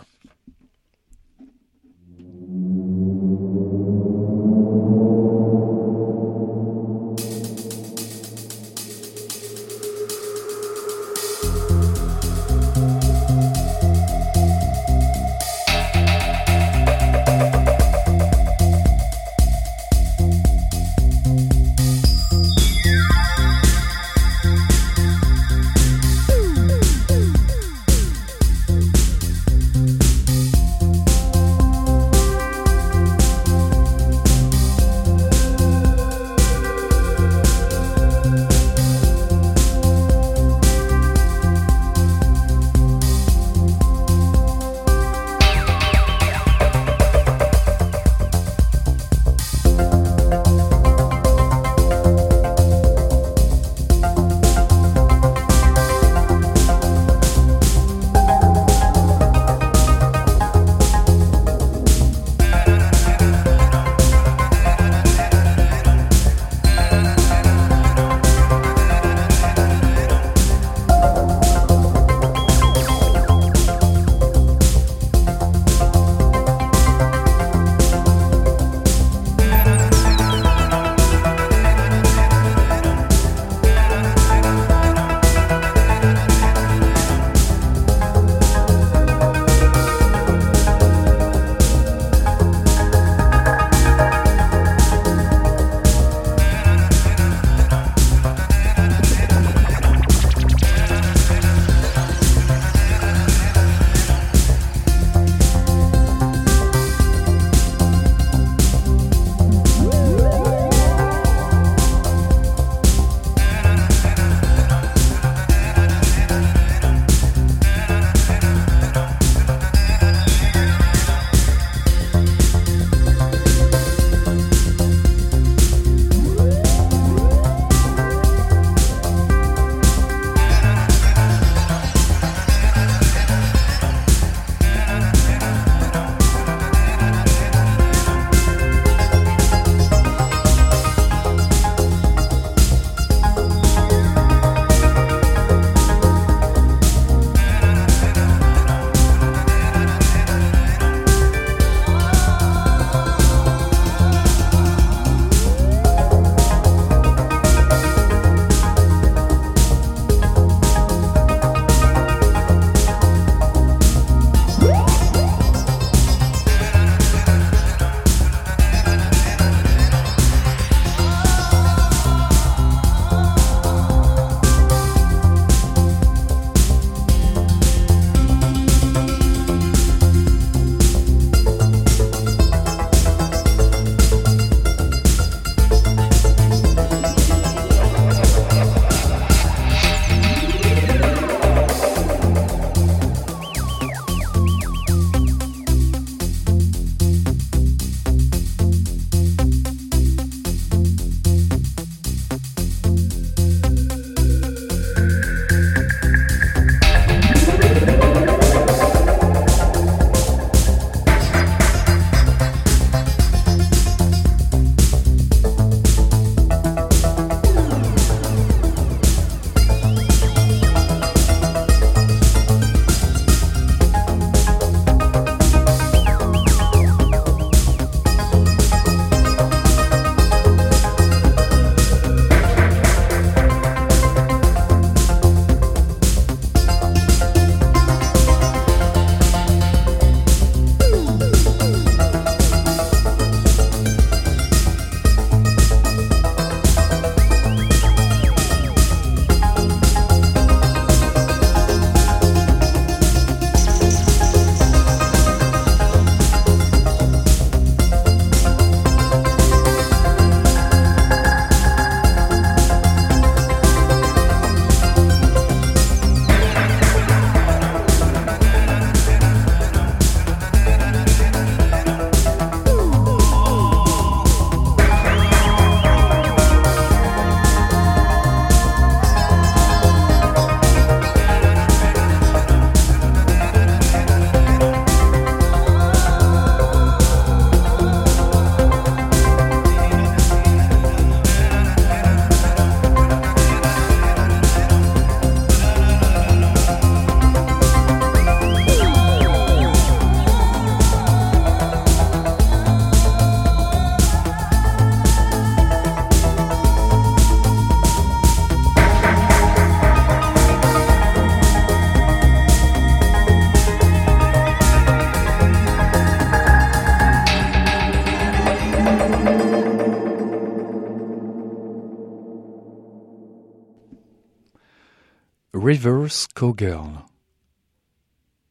Cowgirl. 326.34 327.04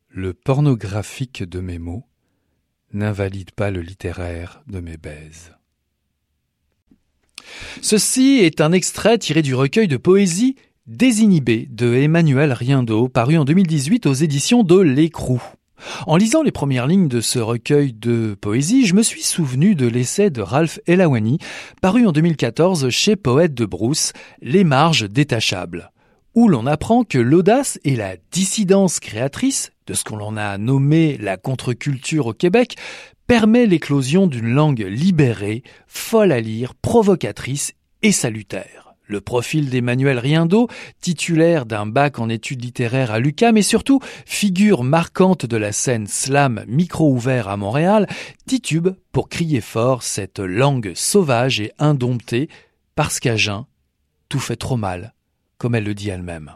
Le 0.10 0.36
pornographique 0.36 1.42
de 1.44 1.60
mes 1.60 1.80
mots 1.80 2.04
n'invalide 2.94 3.50
pas 3.50 3.72
le 3.72 3.82
littéraire 3.82 4.62
de 4.68 4.80
mes 4.82 4.98
baises. 4.98 5.54
Ceci 7.82 8.42
est 8.44 8.62
un 8.62 8.72
extrait 8.72 9.18
tiré 9.18 9.42
du 9.42 9.56
recueil 9.56 9.88
de 9.88 9.98
poésie 9.98 10.58
Désinhibé 10.86 11.68
de 11.72 11.96
Emmanuel 11.96 12.54
Riendo, 12.54 13.10
paru 13.10 13.40
en 13.40 13.46
2018 13.46 14.06
aux 14.06 14.14
éditions 14.14 14.62
de 14.62 14.80
L'Écrou. 14.80 15.42
En 16.06 16.18
lisant 16.18 16.44
les 16.44 16.52
premières 16.52 16.86
lignes 16.86 17.08
de 17.08 17.22
ce 17.22 17.40
recueil 17.40 17.94
de 17.94 18.38
poésie, 18.40 18.86
je 18.86 18.94
me 18.94 19.02
suis 19.02 19.24
souvenu 19.24 19.74
de 19.74 19.88
l'essai 19.88 20.30
de 20.30 20.42
Ralph 20.42 20.80
Elawani, 20.86 21.40
paru 21.82 22.06
en 22.06 22.12
2014 22.12 22.90
chez 22.90 23.16
Poète 23.16 23.56
de 23.56 23.66
Brousse, 23.66 24.14
Les 24.44 24.64
marges 24.64 25.10
détachables, 25.10 25.92
où 26.38 26.48
l'on 26.48 26.68
apprend 26.68 27.04
que 27.04 27.18
l'audace 27.18 27.80
et 27.84 27.96
la 27.96 28.16
dissidence 28.32 29.00
créatrice 29.00 29.72
de 29.88 29.96
ce 29.96 30.04
qu'on 30.04 30.38
a 30.38 30.60
nommé 30.60 31.18
la 31.18 31.36
contre-culture 31.36 32.28
au 32.28 32.34
Québec 32.34 32.76
permet 33.26 33.66
l'éclosion 33.66 34.28
d'une 34.28 34.54
langue 34.54 34.86
libérée, 34.88 35.64
folle 35.88 36.32
à 36.32 36.40
lire, 36.40 36.76
provocatrice 36.76 37.74
et 38.04 38.12
salutaire. 38.12 38.94
Le 39.08 39.20
profil 39.20 39.72
d'Emmanuel 39.72 40.20
Riendo, 40.20 40.68
titulaire 41.02 41.66
d'un 41.66 41.88
bac 41.88 42.20
en 42.20 42.30
études 42.30 42.64
littéraires 42.64 43.10
à 43.10 43.18
l'UQAM 43.18 43.58
et 43.58 43.64
surtout 43.64 44.00
figure 44.28 44.84
marquante 44.84 45.48
de 45.48 45.58
la 45.58 45.72
scène 45.72 46.06
slam 46.06 46.64
micro 46.68 47.12
ouvert 47.12 47.48
à 47.48 47.58
Montréal, 47.58 48.06
titube 48.46 48.90
pour 49.12 49.28
crier 49.28 49.62
fort 49.62 50.04
cette 50.04 50.38
langue 50.38 50.92
sauvage 50.94 51.60
et 51.62 51.72
indomptée, 51.80 52.48
parce 52.94 53.20
qu'à 53.20 53.38
jeun, 53.38 53.66
tout 54.30 54.40
fait 54.40 54.56
trop 54.56 54.78
mal, 54.78 55.16
comme 55.58 55.76
elle 55.76 55.86
le 55.86 55.94
dit 55.94 56.10
elle-même. 56.10 56.52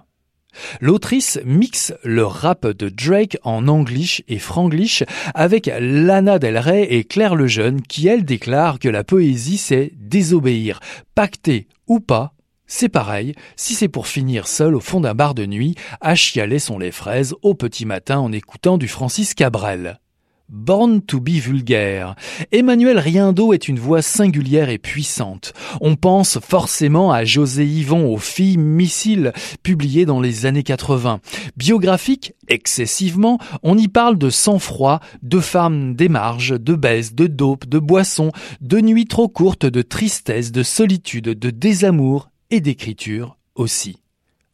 L'autrice 0.82 1.40
mixe 1.46 1.94
le 2.04 2.26
rap 2.26 2.68
de 2.68 2.90
Drake 2.90 3.38
en 3.44 3.68
anglish 3.68 4.22
et 4.28 4.40
franglish 4.40 5.04
avec 5.34 5.72
Lana 5.80 6.40
Del 6.40 6.58
Rey 6.58 6.88
et 6.90 7.06
Claire 7.06 7.36
Lejeune 7.36 7.82
qui 7.82 8.08
elle 8.08 8.26
déclare 8.26 8.80
que 8.80 8.90
la 8.90 9.04
poésie 9.04 9.58
c'est 9.58 9.94
désobéir, 9.96 10.80
pacter 11.16 11.68
ou 11.88 12.00
pas 12.00 12.34
c'est 12.74 12.88
pareil, 12.88 13.36
si 13.58 13.76
c'est 13.76 13.90
pour 13.90 14.08
finir 14.08 14.48
seul 14.48 14.76
au 14.76 14.80
fond 14.80 15.02
d'un 15.02 15.14
bar 15.14 15.36
de 15.36 15.46
nuit, 15.46 15.76
à 16.00 16.16
chialer 16.16 16.58
son 16.58 16.80
lait 16.80 16.92
fraise 16.92 17.36
au 17.42 17.54
petit 17.54 17.86
matin 17.86 18.20
en 18.20 18.32
écoutant 18.32 18.78
du 18.78 18.88
Francis 18.88 19.34
Cabrel. 19.34 20.00
Born 20.52 21.02
to 21.02 21.22
be 21.22 21.40
vulgaire. 21.40 22.16
Emmanuel 22.52 23.00
Riendo 23.00 23.54
est 23.54 23.70
une 23.70 23.80
voix 23.80 24.02
singulière 24.02 24.68
et 24.68 24.78
puissante. 24.78 25.54
On 25.80 25.96
pense 25.96 26.40
forcément 26.40 27.14
à 27.14 27.24
José 27.24 27.66
Yvon 27.66 28.14
aux 28.14 28.18
filles 28.18 28.58
missiles, 28.58 29.32
publiées 29.64 30.06
dans 30.06 30.20
les 30.20 30.46
années 30.46 30.64
80. 30.64 31.22
Biographique, 31.56 32.34
excessivement, 32.50 33.40
on 33.64 33.78
y 33.78 33.88
parle 33.88 34.18
de 34.18 34.30
sang-froid, 34.30 35.00
de 35.24 35.40
femmes 35.40 35.96
des 35.96 36.10
de 36.10 36.76
baisse, 36.76 37.16
de 37.16 37.28
dope, 37.28 37.66
de 37.66 37.80
boissons, 37.80 38.34
de 38.60 38.82
nuits 38.82 39.08
trop 39.08 39.30
courtes, 39.30 39.66
de 39.66 39.82
tristesse, 39.82 40.52
de 40.52 40.64
solitude, 40.64 41.30
de 41.30 41.50
désamour 41.50 42.30
et 42.50 42.60
d'écriture 42.60 43.38
aussi. 43.56 44.00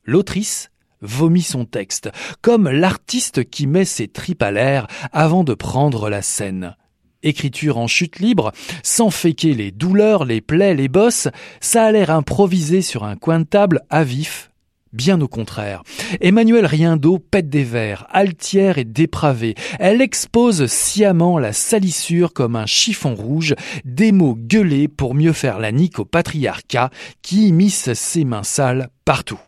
L'autrice 0.05 0.69
vomit 1.01 1.41
son 1.41 1.65
texte, 1.65 2.09
comme 2.41 2.69
l'artiste 2.69 3.49
qui 3.49 3.67
met 3.67 3.85
ses 3.85 4.07
tripes 4.07 4.43
à 4.43 4.51
l'air 4.51 4.87
avant 5.11 5.43
de 5.43 5.53
prendre 5.53 6.09
la 6.09 6.21
scène. 6.21 6.75
Écriture 7.23 7.77
en 7.77 7.87
chute 7.87 8.19
libre, 8.19 8.51
sans 8.83 9.09
féquer 9.09 9.53
les 9.53 9.71
douleurs, 9.71 10.23
les 10.23 10.41
plaies, 10.41 10.75
les 10.75 10.87
bosses, 10.87 11.27
ça 11.59 11.85
a 11.85 11.91
l'air 11.91 12.11
improvisé 12.11 12.81
sur 12.81 13.03
un 13.03 13.15
coin 13.15 13.39
de 13.39 13.45
table 13.45 13.81
à 13.89 14.03
vif, 14.03 14.51
Bien 14.93 15.19
au 15.21 15.27
contraire. 15.27 15.83
Emmanuel 16.21 16.65
Riendo 16.65 17.19
pète 17.19 17.49
des 17.49 17.63
vers, 17.63 18.07
altière 18.09 18.77
et 18.77 18.85
dépravée. 18.85 19.55
Elle 19.79 20.01
expose 20.01 20.67
sciemment 20.67 21.39
la 21.39 21.53
salissure 21.53 22.33
comme 22.33 22.55
un 22.55 22.65
chiffon 22.65 23.13
rouge, 23.13 23.53
des 23.83 24.11
mots 24.11 24.35
gueulés 24.35 24.87
pour 24.87 25.13
mieux 25.13 25.33
faire 25.33 25.59
la 25.59 25.71
nique 25.71 25.99
au 25.99 26.05
patriarcat 26.05 26.89
qui 27.21 27.47
immisce 27.47 27.93
ses 27.93 28.23
mains 28.23 28.43
sales 28.43 28.89
partout. 29.03 29.39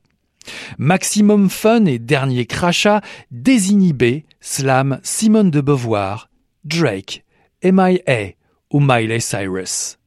Maximum 0.77 1.49
fun 1.49 1.85
et 1.85 1.99
dernier 1.99 2.45
crachat, 2.45 3.01
désinhibé, 3.31 4.25
slam 4.41 4.99
Simone 5.03 5.51
de 5.51 5.61
Beauvoir, 5.61 6.29
Drake, 6.63 7.23
M.I.A. 7.61 8.33
ou 8.71 8.79
Miley 8.79 9.19
Cyrus. 9.19 9.97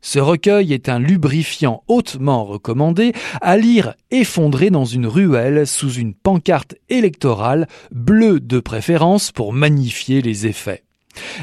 Ce 0.00 0.18
recueil 0.18 0.74
est 0.74 0.90
un 0.90 0.98
lubrifiant 0.98 1.82
hautement 1.88 2.44
recommandé 2.44 3.14
à 3.40 3.56
lire 3.56 3.94
effondré 4.10 4.68
dans 4.68 4.84
une 4.84 5.06
ruelle 5.06 5.66
sous 5.66 5.94
une 5.94 6.12
pancarte 6.12 6.74
électorale, 6.90 7.68
bleue 7.90 8.38
de 8.38 8.60
préférence 8.60 9.32
pour 9.32 9.54
magnifier 9.54 10.20
les 10.20 10.46
effets. 10.46 10.84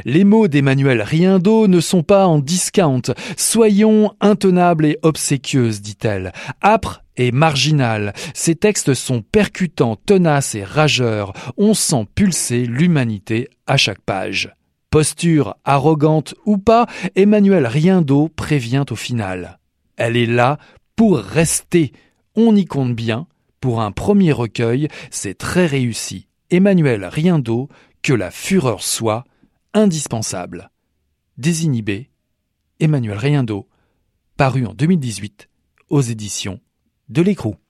Les 0.06 0.24
mots 0.24 0.48
d'Emmanuel 0.48 1.02
Riendo 1.02 1.68
ne 1.68 1.80
sont 1.80 2.04
pas 2.04 2.28
en 2.28 2.38
discount. 2.38 3.02
Soyons 3.36 4.14
intenables 4.22 4.86
et 4.86 5.00
obséquieuses, 5.02 5.82
dit-elle. 5.82 6.32
Âpre 6.64 7.02
et 7.22 7.32
marginal. 7.32 8.14
Ces 8.34 8.56
textes 8.56 8.94
sont 8.94 9.22
percutants, 9.22 9.96
tenaces 9.96 10.56
et 10.56 10.64
rageurs. 10.64 11.34
On 11.58 11.74
sent 11.74 12.08
pulser 12.16 12.66
l'humanité 12.66 13.50
à 13.68 13.78
chaque 13.78 14.02
page. 14.02 14.56
Posture 14.90 15.56
arrogante 15.64 16.36
ou 16.46 16.58
pas, 16.58 16.88
Emmanuel 17.16 17.66
Riendo 17.66 18.28
prévient 18.30 18.86
au 18.90 18.96
final. 18.96 19.60
Elle 19.98 20.18
est 20.18 20.26
là 20.26 20.58
pour 20.96 21.18
rester. 21.18 21.94
On 22.36 22.56
y 22.56 22.66
compte 22.66 22.96
bien. 22.96 23.28
Pour 23.60 23.82
un 23.82 23.92
premier 23.92 24.32
recueil, 24.32 24.88
c'est 25.12 25.38
très 25.38 25.68
réussi. 25.68 26.28
Emmanuel 26.50 27.06
Riendo, 27.06 27.70
que 28.02 28.14
la 28.14 28.32
fureur 28.32 28.82
soit 28.82 29.24
indispensable. 29.74 30.72
Désinhibé, 31.38 32.10
Emmanuel 32.80 33.18
Riendo, 33.18 33.70
paru 34.36 34.66
en 34.66 34.74
2018 34.74 35.48
aux 35.90 36.02
éditions 36.02 36.60
de 37.12 37.22
l'Écrou. 37.22 37.61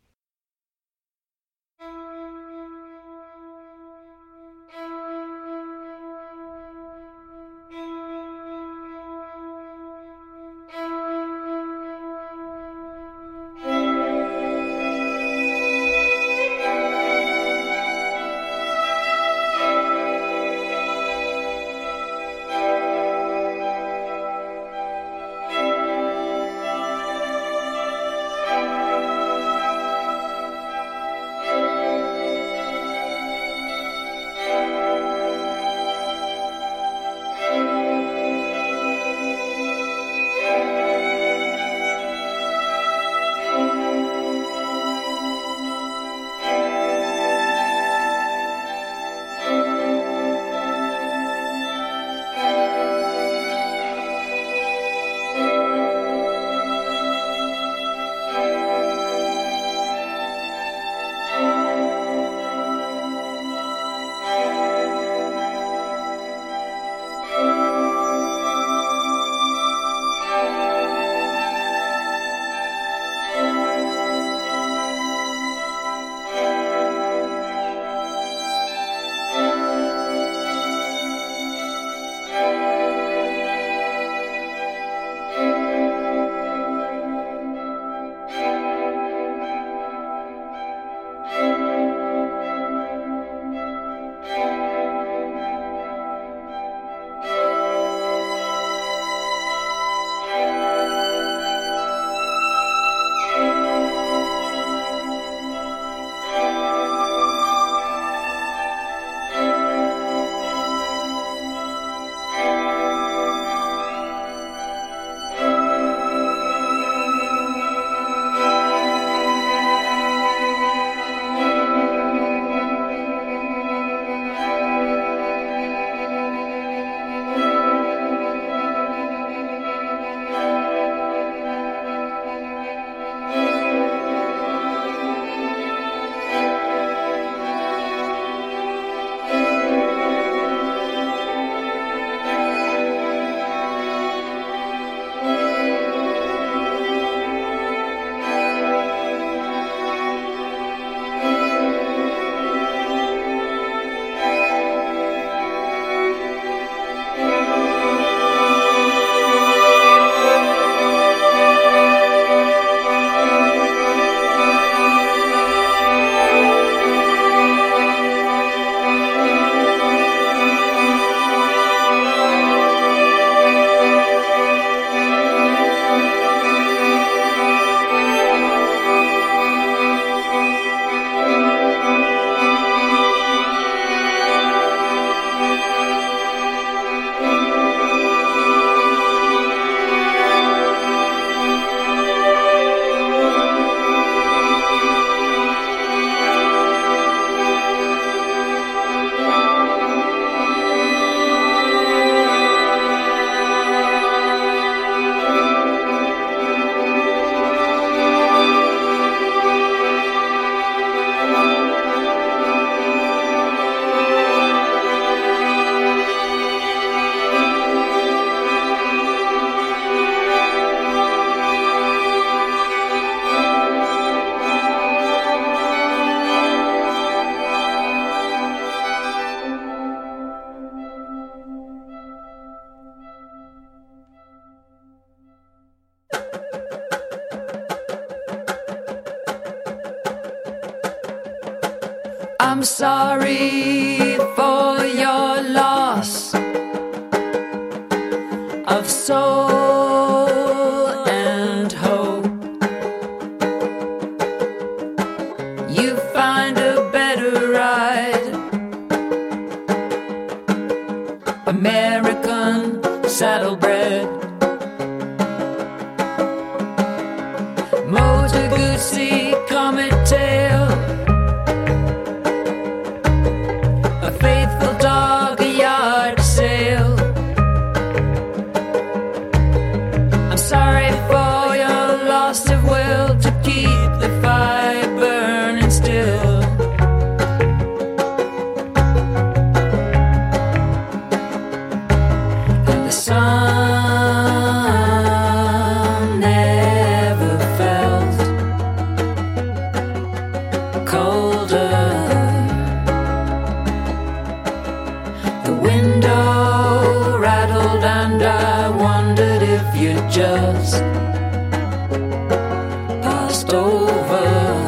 Over. 313.54 314.62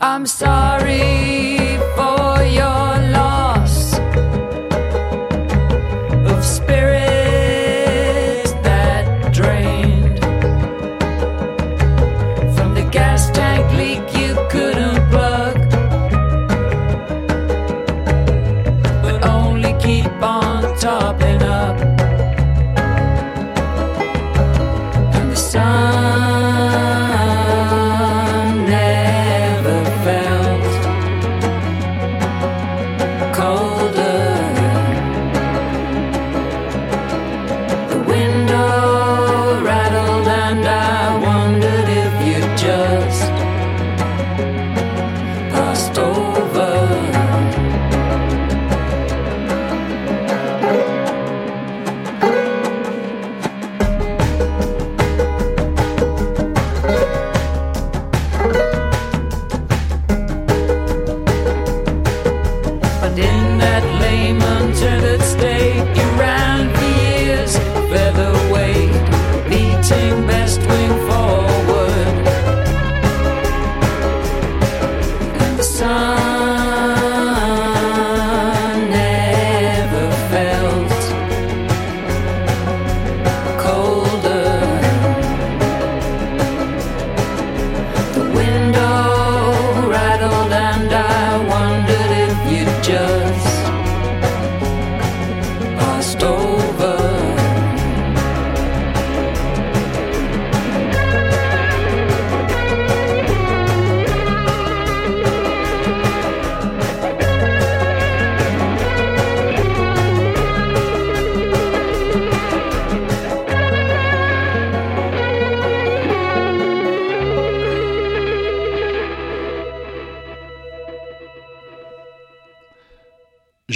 I'm 0.00 0.26
sorry 0.26 1.31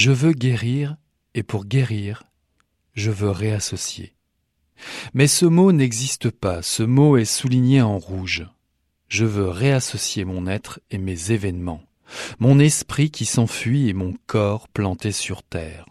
Je 0.06 0.12
veux 0.12 0.34
guérir, 0.34 0.96
et 1.36 1.42
pour 1.42 1.66
guérir, 1.66 2.24
je 2.94 3.10
veux 3.10 3.30
réassocier. 3.30 4.14
Mais 5.14 5.26
ce 5.26 5.46
mot 5.46 5.70
n'existe 5.70 6.30
pas, 6.30 6.62
ce 6.62 6.82
mot 6.82 7.16
est 7.16 7.24
souligné 7.24 7.82
en 7.82 7.98
rouge. 7.98 8.46
Je 9.08 9.24
veux 9.24 9.48
réassocier 9.48 10.24
mon 10.24 10.46
être 10.46 10.80
et 10.90 10.98
mes 10.98 11.30
événements, 11.30 11.82
mon 12.38 12.58
esprit 12.58 13.10
qui 13.10 13.26
s'enfuit 13.26 13.88
et 13.88 13.92
mon 13.92 14.14
corps 14.26 14.66
planté 14.68 15.12
sur 15.12 15.42
terre. 15.42 15.86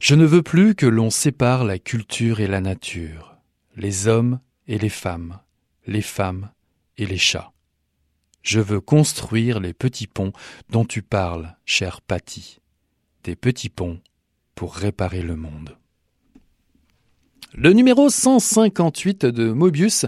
Je 0.00 0.16
ne 0.16 0.26
veux 0.26 0.42
plus 0.42 0.74
que 0.74 0.86
l'on 0.86 1.08
sépare 1.08 1.64
la 1.64 1.78
culture 1.78 2.40
et 2.40 2.48
la 2.48 2.60
nature, 2.60 3.36
les 3.76 4.08
hommes 4.08 4.40
et 4.66 4.78
les 4.78 4.88
femmes, 4.88 5.38
les 5.86 6.02
femmes 6.02 6.50
et 6.98 7.06
les 7.06 7.18
chats. 7.18 7.52
Je 8.42 8.60
veux 8.60 8.80
construire 8.80 9.60
les 9.60 9.72
petits 9.72 10.08
ponts 10.08 10.32
dont 10.68 10.84
tu 10.84 11.00
parles, 11.00 11.56
chère 11.64 12.02
Patty 12.02 12.60
des 13.24 13.36
petits 13.36 13.70
ponts 13.70 13.98
pour 14.54 14.74
réparer 14.74 15.22
le 15.22 15.36
monde. 15.36 15.76
Le 17.56 17.72
numéro 17.72 18.08
158 18.08 19.26
de 19.26 19.52
Mobius 19.52 20.06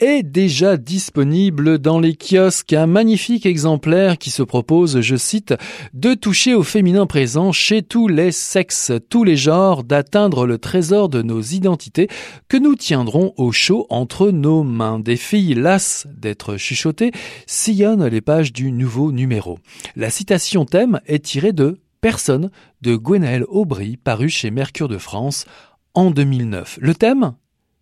est 0.00 0.22
déjà 0.22 0.76
disponible 0.76 1.78
dans 1.78 1.98
les 1.98 2.14
kiosques, 2.14 2.72
un 2.72 2.86
magnifique 2.86 3.46
exemplaire 3.46 4.16
qui 4.16 4.30
se 4.30 4.42
propose, 4.42 5.00
je 5.00 5.16
cite, 5.16 5.54
de 5.92 6.14
toucher 6.14 6.54
au 6.54 6.62
féminin 6.62 7.06
présent 7.06 7.52
chez 7.52 7.82
tous 7.82 8.08
les 8.08 8.30
sexes, 8.30 8.92
tous 9.10 9.24
les 9.24 9.36
genres, 9.36 9.84
d'atteindre 9.84 10.46
le 10.46 10.58
trésor 10.58 11.08
de 11.08 11.20
nos 11.20 11.42
identités 11.42 12.08
que 12.48 12.56
nous 12.56 12.76
tiendrons 12.76 13.34
au 13.36 13.50
chaud 13.52 13.86
entre 13.90 14.30
nos 14.30 14.62
mains. 14.62 15.00
Des 15.00 15.16
filles 15.16 15.54
lasses 15.54 16.06
d'être 16.16 16.56
chuchotées 16.56 17.12
sillonnent 17.46 18.06
les 18.06 18.20
pages 18.20 18.52
du 18.52 18.70
nouveau 18.70 19.12
numéro. 19.12 19.58
La 19.96 20.10
citation 20.10 20.64
thème 20.64 21.00
est 21.06 21.24
tirée 21.24 21.52
de 21.52 21.78
Personne 22.00 22.50
de 22.80 22.96
Gwenaël 22.96 23.44
Aubry 23.48 23.96
paru 23.96 24.28
chez 24.28 24.50
Mercure 24.50 24.88
de 24.88 24.98
France 24.98 25.46
en 25.94 26.10
2009. 26.10 26.78
Le 26.80 26.94
thème? 26.94 27.34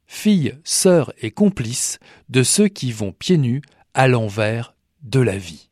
Filles, 0.06 0.54
sœurs 0.64 1.12
et 1.20 1.30
complices 1.30 1.98
de 2.28 2.42
ceux 2.42 2.68
qui 2.68 2.92
vont 2.92 3.12
pieds 3.12 3.38
nus 3.38 3.60
à 3.92 4.08
l'envers 4.08 4.74
de 5.02 5.20
la 5.20 5.36
vie. 5.36 5.68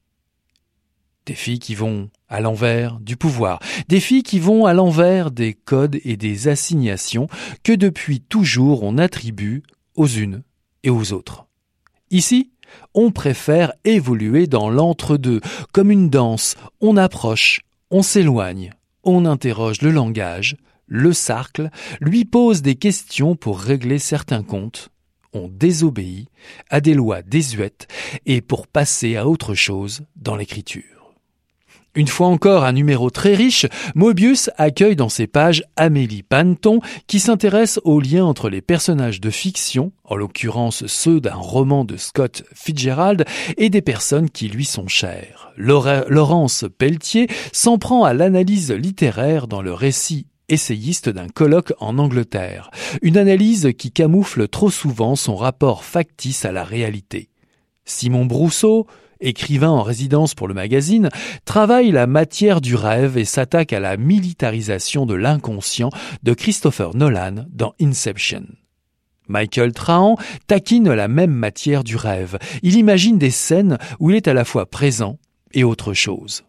Des 1.25 1.35
filles 1.35 1.59
qui 1.59 1.75
vont 1.75 2.11
à 2.29 2.41
l'envers 2.41 3.01
du 3.01 3.17
pouvoir, 3.17 3.61
des 3.89 4.01
filles 4.01 4.25
qui 4.25 4.41
vont 4.41 4.67
à 4.67 4.75
l'envers 4.75 5.31
des 5.31 5.55
codes 5.55 5.99
et 6.05 6.17
des 6.17 6.49
assignations 6.49 7.29
que 7.63 7.73
depuis 7.73 8.21
toujours 8.21 8.83
on 8.83 8.99
attribue 8.99 9.63
aux 9.95 10.07
unes 10.07 10.43
et 10.83 10.91
aux 10.91 11.13
autres. 11.13 11.47
Ici, 12.11 12.51
on 12.93 13.11
préfère 13.11 13.73
évoluer 13.85 14.47
dans 14.47 14.69
l'entre-deux, 14.69 15.41
comme 15.73 15.91
une 15.91 16.11
danse, 16.11 16.57
on 16.81 16.97
approche, 16.97 17.61
on 17.95 18.03
s'éloigne, 18.03 18.73
on 19.05 19.25
interroge 19.25 19.81
le 19.81 19.93
langage, 19.93 20.57
le 20.89 21.13
cercle, 21.13 21.71
lui 22.01 22.25
pose 22.25 22.61
des 22.61 22.75
questions 22.75 23.37
pour 23.37 23.61
régler 23.61 24.01
certains 24.01 24.43
comptes, 24.43 24.89
ont 25.33 25.49
désobéi 25.49 26.27
à 26.71 26.81
des 26.81 26.95
lois 26.95 27.23
désuètes 27.23 27.87
et 28.27 28.41
pour 28.41 28.67
passer 28.67 29.15
à 29.15 29.29
autre 29.29 29.55
chose 29.55 30.03
dans 30.17 30.35
l'écriture. 30.35 30.94
Une 31.97 32.09
fois 32.09 32.27
encore 32.27 32.65
un 32.65 32.73
numéro 32.73 33.09
très 33.11 33.35
riche, 33.35 33.67
Mobius 33.95 34.51
accueille 34.57 34.97
dans 34.97 35.09
ses 35.09 35.29
pages 35.29 35.63
Amélie 35.77 36.25
Panton 36.25 36.81
qui 37.07 37.21
s'intéresse 37.21 37.79
aux 37.85 38.01
liens 38.01 38.25
entre 38.25 38.49
les 38.49 38.61
personnages 38.61 39.21
de 39.21 39.31
fiction, 39.31 39.93
en 40.03 40.17
l'occurrence 40.17 40.87
ceux 40.87 41.21
d'un 41.21 41.37
roman 41.37 41.85
de 41.85 41.97
Scott 41.97 42.43
Fitzgerald, 42.53 43.25
et 43.57 43.71
des 43.71 43.83
personnes 43.83 44.29
qui 44.29 44.49
lui 44.49 44.65
sont 44.65 44.89
chères. 44.89 45.53
Laurence 45.57 46.65
Pelletier 46.79 47.29
s'en 47.53 47.79
prend 47.79 48.03
à 48.03 48.13
l'analyse 48.13 48.73
littéraire 48.73 49.47
dans 49.47 49.63
le 49.63 49.73
récit 49.73 50.27
essayiste 50.49 51.09
d'un 51.09 51.29
colloque 51.29 51.73
en 51.79 51.99
Angleterre, 51.99 52.71
une 53.03 53.17
analyse 53.17 53.71
qui 53.79 53.93
camoufle 53.93 54.49
trop 54.49 54.71
souvent 54.71 55.15
son 55.15 55.37
rapport 55.37 55.85
factice 55.85 56.45
à 56.45 56.51
la 56.51 56.65
réalité. 56.65 57.29
Simon 57.85 58.27
Brousseau, 58.27 58.87
écrivain 59.25 59.71
en 59.71 59.83
résidence 59.83 60.35
pour 60.35 60.47
le 60.47 60.55
magazine, 60.55 61.09
travaille 61.45 61.91
la 61.91 62.07
matière 62.07 62.61
du 62.61 62.77
rêve 62.77 63.19
et 63.19 63.25
s'attaque 63.25 63.73
à 63.73 63.81
la 63.81 63.97
militarisation 63.97 65.07
de 65.07 65.15
l'inconscient 65.15 65.91
de 66.23 66.35
Christopher 66.35 66.95
Nolan 66.95 67.47
dans 67.51 67.75
Inception. 67.81 68.45
Michael 69.27 69.73
Trahan 69.73 70.17
taquine 70.47 70.93
la 70.93 71.09
même 71.09 71.33
matière 71.33 71.83
du 71.83 71.97
rêve. 71.97 72.39
Il 72.63 72.77
imagine 72.77 73.19
des 73.19 73.31
scènes 73.31 73.79
où 73.99 74.11
il 74.11 74.17
est 74.17 74.29
à 74.29 74.35
la 74.35 74.45
fois 74.45 74.67
présent 74.67 75.19
et 75.53 75.65
autre 75.65 75.95
chose. 75.95 76.45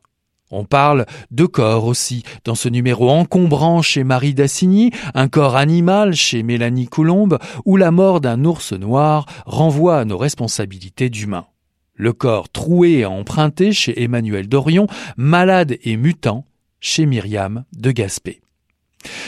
On 0.51 0.63
parle 0.63 1.05
de 1.31 1.45
corps 1.45 1.85
aussi, 1.85 2.23
dans 2.43 2.53
ce 2.53 2.69
numéro 2.69 3.09
encombrant 3.09 3.81
chez 3.81 4.03
Marie 4.03 4.35
Dassigny, 4.35 4.91
un 5.15 5.27
corps 5.27 5.55
animal 5.55 6.13
chez 6.13 6.43
Mélanie 6.43 6.87
Coulombe, 6.87 7.39
où 7.65 7.77
la 7.77 7.91
mort 7.91 8.21
d'un 8.21 8.45
ours 8.45 8.73
noir 8.73 9.25
renvoie 9.45 9.99
à 9.99 10.05
nos 10.05 10.17
responsabilités 10.17 11.09
d'humains. 11.09 11.47
Le 11.95 12.13
corps 12.13 12.49
troué 12.49 12.99
et 12.99 13.05
emprunté 13.05 13.71
chez 13.71 14.03
Emmanuel 14.03 14.47
Dorion, 14.47 14.87
malade 15.17 15.77
et 15.83 15.95
mutant 15.97 16.45
chez 16.81 17.05
Myriam 17.05 17.63
de 17.75 17.91
Gaspé. 17.91 18.41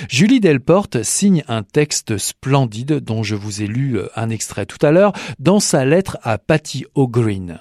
Julie 0.10 0.40
Delporte 0.40 1.04
signe 1.04 1.44
un 1.48 1.64
texte 1.64 2.18
splendide 2.18 3.00
dont 3.00 3.24
je 3.24 3.36
vous 3.36 3.62
ai 3.62 3.68
lu 3.68 3.98
euh, 3.98 4.08
un 4.16 4.30
extrait 4.30 4.66
tout 4.66 4.84
à 4.86 4.92
l'heure 4.92 5.14
dans 5.40 5.60
sa 5.60 5.86
lettre 5.86 6.18
à 6.24 6.38
Patty 6.38 6.86
O'Green. 6.96 7.60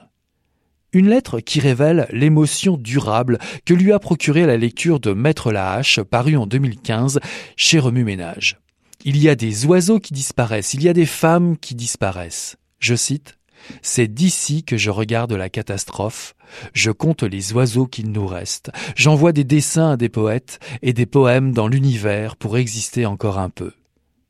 Une 0.93 1.09
lettre 1.09 1.41
qui 1.41 1.61
révèle 1.61 2.07
l'émotion 2.11 2.77
durable 2.77 3.39
que 3.65 3.75
lui 3.75 3.93
a 3.93 3.99
procuré 3.99 4.47
la 4.47 4.57
lecture 4.57 4.99
de 4.99 5.13
Maître 5.13 5.53
la 5.53 5.73
hache 5.73 6.01
paru 6.01 6.37
en 6.37 6.47
2015 6.47 7.21
chez 7.57 7.79
Remue 7.79 8.05
Ménage. 8.05 8.59
Il 9.05 9.19
y 9.19 9.29
a 9.29 9.35
des 9.35 9.67
oiseaux 9.67 10.01
qui 10.01 10.15
disparaissent, 10.15 10.75
il 10.75 10.83
y 10.83 10.89
a 10.89 10.95
des 10.95 11.07
femmes 11.07 11.59
qui 11.59 11.75
disparaissent. 11.75 12.57
Je 12.79 12.95
cite 12.95 13.37
c'est 13.83 14.09
d'ici 14.09 14.65
que 14.65 14.77
je 14.77 14.91
regarde 14.91 15.33
la 15.33 15.49
catastrophe, 15.49 16.35
je 16.73 16.91
compte 16.91 17.23
les 17.23 17.53
oiseaux 17.53 17.87
qu'il 17.87 18.11
nous 18.11 18.27
reste, 18.27 18.71
j'envoie 18.95 19.33
des 19.33 19.45
dessins 19.45 19.93
à 19.93 19.97
des 19.97 20.09
poètes 20.09 20.59
et 20.83 20.93
des 20.93 21.07
poèmes 21.07 21.53
dans 21.53 21.69
l'univers 21.69 22.37
pour 22.37 22.57
exister 22.59 23.07
encore 23.07 23.39
un 23.39 23.51
peu. 23.51 23.73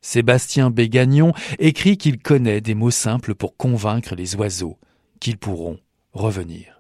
Sébastien 0.01 0.71
Bégagnon 0.71 1.33
écrit 1.59 1.97
qu'il 1.97 2.19
connaît 2.19 2.61
des 2.61 2.75
mots 2.75 2.93
simples 2.93 3.35
pour 3.35 3.57
convaincre 3.57 4.15
les 4.15 4.37
oiseaux, 4.37 4.79
qu'ils 5.19 5.39
pourront 5.39 5.79
revenir. 6.13 6.76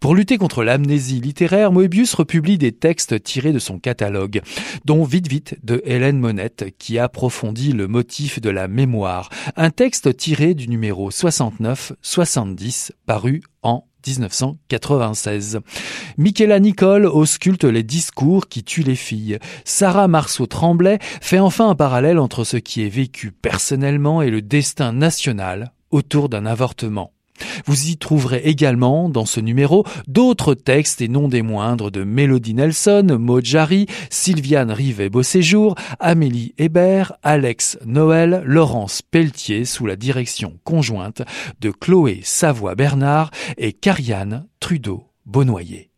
Pour 0.00 0.14
lutter 0.14 0.38
contre 0.38 0.64
l'amnésie 0.64 1.20
littéraire, 1.20 1.72
Moebius 1.72 2.14
republie 2.14 2.58
des 2.58 2.72
textes 2.72 3.22
tirés 3.22 3.52
de 3.52 3.58
son 3.58 3.78
catalogue, 3.78 4.42
dont 4.84 5.04
Vite 5.04 5.28
Vite 5.28 5.56
de 5.62 5.80
Hélène 5.84 6.18
Monette, 6.18 6.74
qui 6.78 6.98
approfondit 6.98 7.72
le 7.72 7.88
motif 7.88 8.40
de 8.40 8.50
la 8.50 8.68
mémoire, 8.68 9.30
un 9.56 9.70
texte 9.70 10.16
tiré 10.16 10.54
du 10.54 10.68
numéro 10.68 11.10
69-70 11.10 12.90
paru 13.06 13.42
en 13.62 13.86
1996. 14.06 15.60
Michaela 16.18 16.58
Nicole 16.58 17.06
ausculte 17.06 17.64
les 17.64 17.82
discours 17.82 18.48
qui 18.48 18.64
tuent 18.64 18.82
les 18.82 18.96
filles. 18.96 19.38
Sarah 19.64 20.08
Marceau-Tremblay 20.08 20.98
fait 21.00 21.38
enfin 21.38 21.70
un 21.70 21.74
parallèle 21.74 22.18
entre 22.18 22.44
ce 22.44 22.56
qui 22.56 22.82
est 22.82 22.88
vécu 22.88 23.30
personnellement 23.30 24.22
et 24.22 24.30
le 24.30 24.42
destin 24.42 24.92
national 24.92 25.72
autour 25.90 26.28
d'un 26.28 26.46
avortement. 26.46 27.12
Vous 27.66 27.88
y 27.88 27.96
trouverez 27.96 28.42
également, 28.44 29.08
dans 29.08 29.26
ce 29.26 29.40
numéro, 29.40 29.84
d'autres 30.06 30.54
textes 30.54 31.00
et 31.00 31.08
non 31.08 31.28
des 31.28 31.42
moindres 31.42 31.90
de 31.90 32.04
Mélodie 32.04 32.54
Nelson, 32.54 33.16
Mojari, 33.18 33.86
Sylviane 34.10 34.70
Rivet-Beauséjour, 34.70 35.74
Amélie 36.00 36.54
Hébert, 36.58 37.12
Alex 37.22 37.78
Noël, 37.84 38.42
Laurence 38.44 39.02
Pelletier 39.02 39.64
sous 39.64 39.86
la 39.86 39.96
direction 39.96 40.58
conjointe 40.64 41.22
de 41.60 41.70
Chloé 41.70 42.20
Savoie-Bernard 42.22 43.30
et 43.56 43.72
Carianne 43.72 44.46
Trudeau-Beaunoyer. 44.60 45.91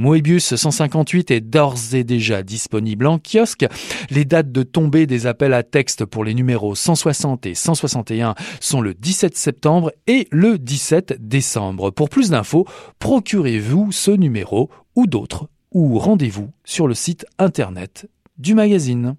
Moebius 0.00 0.54
158 0.54 1.30
est 1.30 1.42
d'ores 1.42 1.92
et 1.92 2.04
déjà 2.04 2.42
disponible 2.42 3.06
en 3.06 3.18
kiosque. 3.18 3.66
Les 4.08 4.24
dates 4.24 4.50
de 4.50 4.62
tombée 4.62 5.06
des 5.06 5.26
appels 5.26 5.52
à 5.52 5.62
texte 5.62 6.06
pour 6.06 6.24
les 6.24 6.32
numéros 6.32 6.74
160 6.74 7.44
et 7.44 7.54
161 7.54 8.34
sont 8.60 8.80
le 8.80 8.94
17 8.94 9.36
septembre 9.36 9.92
et 10.06 10.26
le 10.32 10.56
17 10.56 11.16
décembre. 11.20 11.90
Pour 11.90 12.08
plus 12.08 12.30
d'infos, 12.30 12.66
procurez-vous 12.98 13.92
ce 13.92 14.10
numéro 14.10 14.70
ou 14.96 15.06
d'autres 15.06 15.50
ou 15.70 15.98
rendez-vous 15.98 16.48
sur 16.64 16.88
le 16.88 16.94
site 16.94 17.26
internet 17.38 18.08
du 18.38 18.54
magazine. 18.54 19.16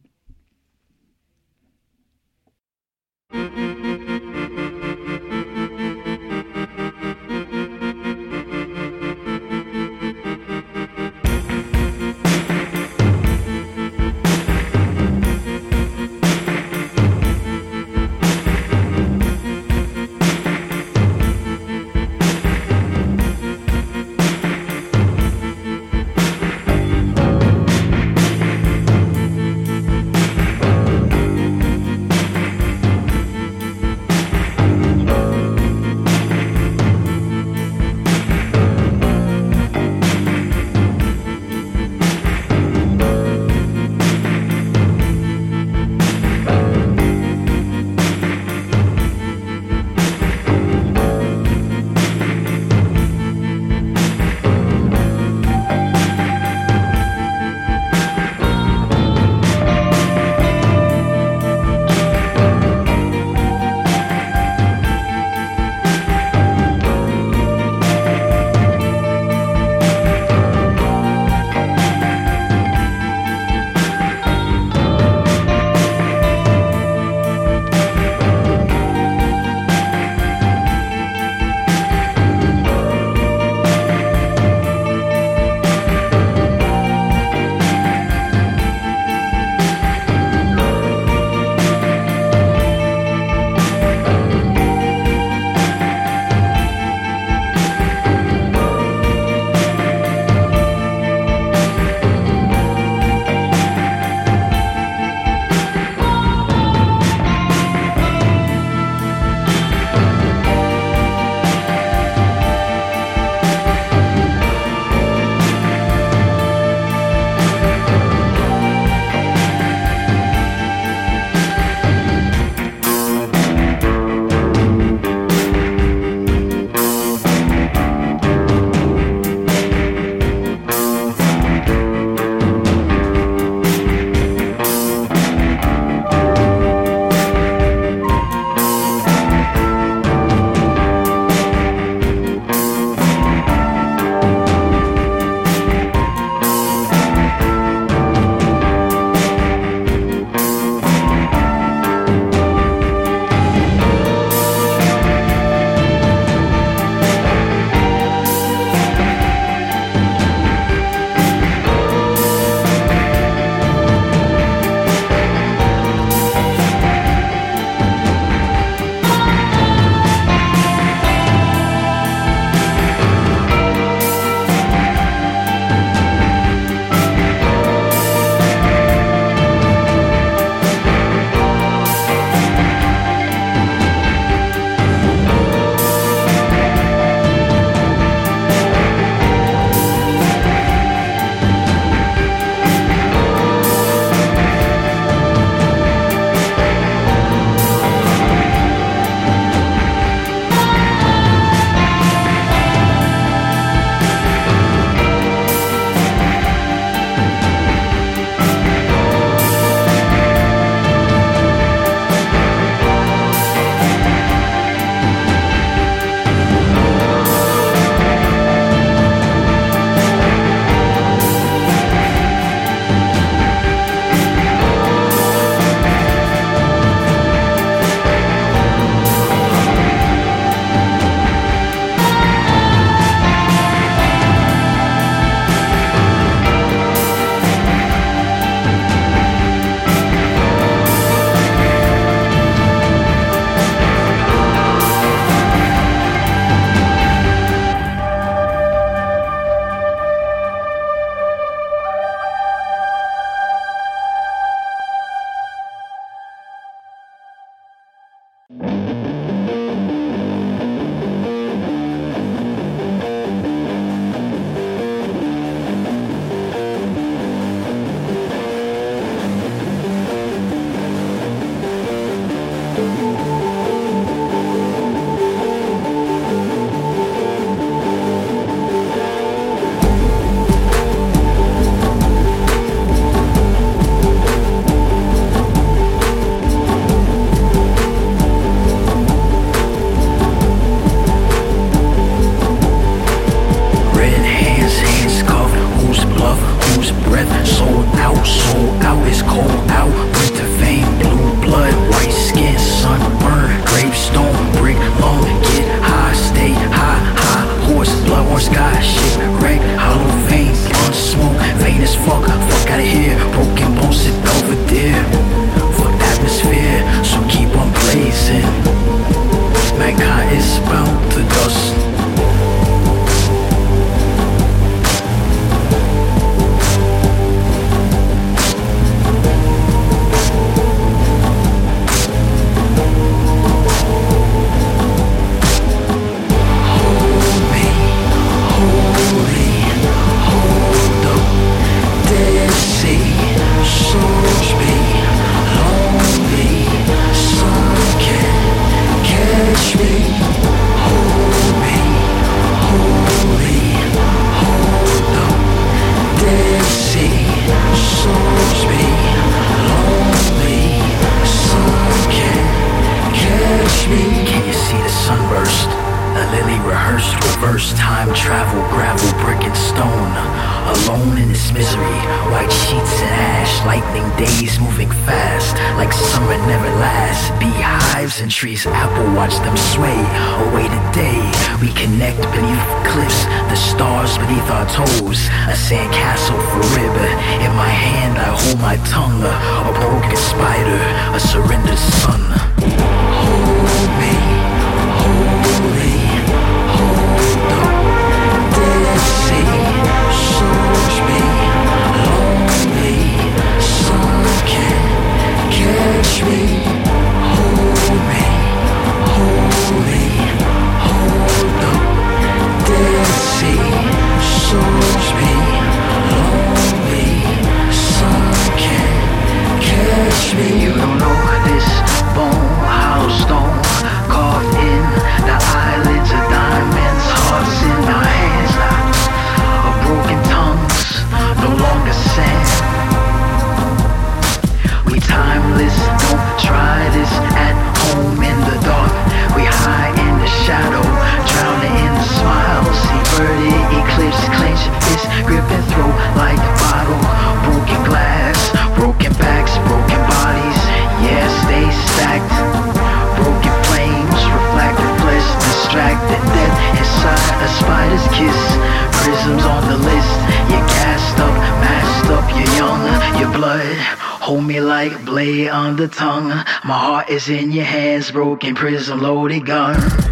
in 467.29 467.51
your 467.51 467.65
hands, 467.65 468.11
broken 468.11 468.55
prison, 468.55 468.99
loaded 468.99 469.45
gun. 469.45 470.10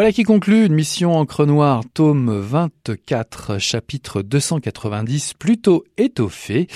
Voilà 0.00 0.12
qui 0.12 0.22
conclut 0.22 0.64
une 0.64 0.72
mission 0.72 1.14
Encre 1.18 1.44
Noire, 1.44 1.82
tome 1.92 2.30
24, 2.30 3.58
chapitre 3.58 4.22
290, 4.22 5.34
plutôt 5.34 5.84
étoffé. 5.98 6.68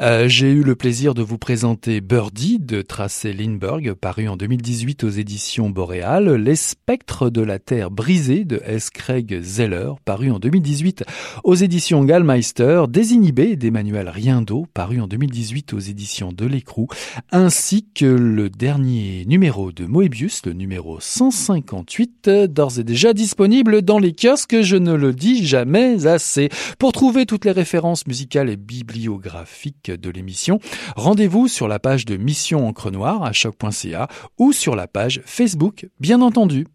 Euh, 0.00 0.26
j'ai 0.26 0.50
eu 0.50 0.64
le 0.64 0.74
plaisir 0.74 1.14
de 1.14 1.22
vous 1.22 1.38
présenter 1.38 2.00
Birdie 2.00 2.58
de 2.58 2.82
Tracé 2.82 3.32
Lindbergh, 3.32 3.92
paru 3.92 4.26
en 4.26 4.36
2018 4.36 5.04
aux 5.04 5.08
éditions 5.08 5.70
Boréal, 5.70 6.28
Les 6.34 6.56
Spectres 6.56 7.30
de 7.30 7.42
la 7.42 7.60
Terre 7.60 7.92
brisée 7.92 8.44
de 8.44 8.60
S. 8.64 8.90
Craig 8.90 9.40
Zeller, 9.40 9.92
paru 10.04 10.32
en 10.32 10.40
2018 10.40 11.04
aux 11.44 11.54
éditions 11.54 12.02
Gallmeister, 12.02 12.86
Désinhibé 12.88 13.54
d'Emmanuel 13.54 14.08
Riendo, 14.08 14.66
paru 14.74 15.00
en 15.00 15.06
2018 15.06 15.74
aux 15.74 15.78
éditions 15.78 16.32
de 16.32 16.44
l'Écrou, 16.44 16.88
ainsi 17.30 17.86
que 17.94 18.04
le 18.04 18.50
dernier 18.50 19.24
numéro 19.26 19.70
de 19.70 19.86
Moebius, 19.86 20.44
le 20.44 20.54
numéro 20.54 20.98
158, 20.98 22.30
d'ores 22.64 22.73
et 22.78 22.84
déjà 22.84 23.12
disponible 23.12 23.82
dans 23.82 23.98
les 23.98 24.12
kiosques, 24.12 24.62
je 24.62 24.76
ne 24.76 24.94
le 24.94 25.12
dis 25.12 25.46
jamais 25.46 26.06
assez. 26.06 26.48
Pour 26.78 26.92
trouver 26.92 27.26
toutes 27.26 27.44
les 27.44 27.52
références 27.52 28.06
musicales 28.06 28.50
et 28.50 28.56
bibliographiques 28.56 29.90
de 29.90 30.10
l'émission, 30.10 30.58
rendez-vous 30.96 31.48
sur 31.48 31.68
la 31.68 31.78
page 31.78 32.04
de 32.04 32.16
Mission 32.16 32.66
Encre 32.66 32.90
Noire 32.90 33.22
à 33.24 33.32
choc.ca 33.32 34.08
ou 34.38 34.52
sur 34.52 34.76
la 34.76 34.86
page 34.86 35.22
Facebook, 35.24 35.86
bien 36.00 36.20
entendu. 36.20 36.66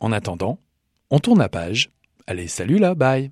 En 0.00 0.12
attendant, 0.12 0.58
on 1.10 1.18
tourne 1.18 1.38
la 1.38 1.48
page. 1.48 1.90
Allez, 2.26 2.48
salut 2.48 2.78
là, 2.78 2.94
bye 2.94 3.30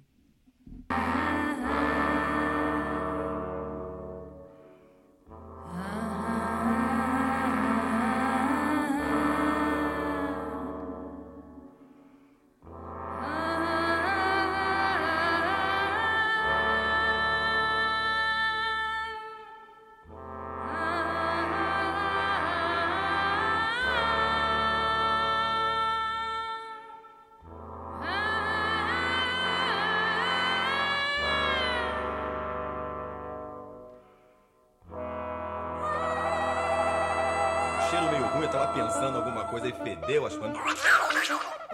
eu 38.47 38.51
tava 38.53 38.73
pensando 38.73 39.17
alguma 39.19 39.45
coisa 39.45 39.67
e 39.69 39.73
fedeu, 39.73 40.27
acho 40.27 40.39
que. 40.39 40.49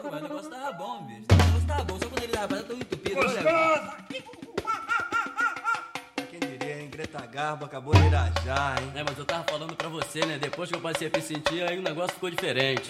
Pô, 0.00 0.10
mas 0.10 0.20
o 0.20 0.22
negócio 0.22 0.50
tava 0.50 0.72
bom, 0.72 1.02
bicho. 1.02 1.26
O 1.30 1.36
negócio 1.36 1.66
tava 1.66 1.84
bom, 1.84 1.98
só 1.98 2.06
quando 2.08 2.22
ele 2.22 2.32
tava 2.32 2.62
tão 2.62 2.76
entupido. 2.76 3.20
Olha, 3.20 3.94
Quem 6.30 6.40
diria, 6.40 6.80
hein? 6.80 6.88
Greta 6.90 7.26
Garbo 7.26 7.66
acabou 7.66 7.94
de 7.94 8.06
irajar, 8.06 8.82
hein? 8.82 8.92
É, 8.94 9.04
mas 9.04 9.18
eu 9.18 9.24
tava 9.26 9.44
falando 9.44 9.76
pra 9.76 9.88
você, 9.88 10.24
né? 10.24 10.38
Depois 10.38 10.70
que 10.70 10.76
eu 10.76 10.80
passei 10.80 11.08
a 11.08 11.16
me 11.16 11.22
sentir, 11.22 11.62
aí 11.62 11.78
o 11.78 11.82
negócio 11.82 12.14
ficou 12.14 12.30
diferente. 12.30 12.88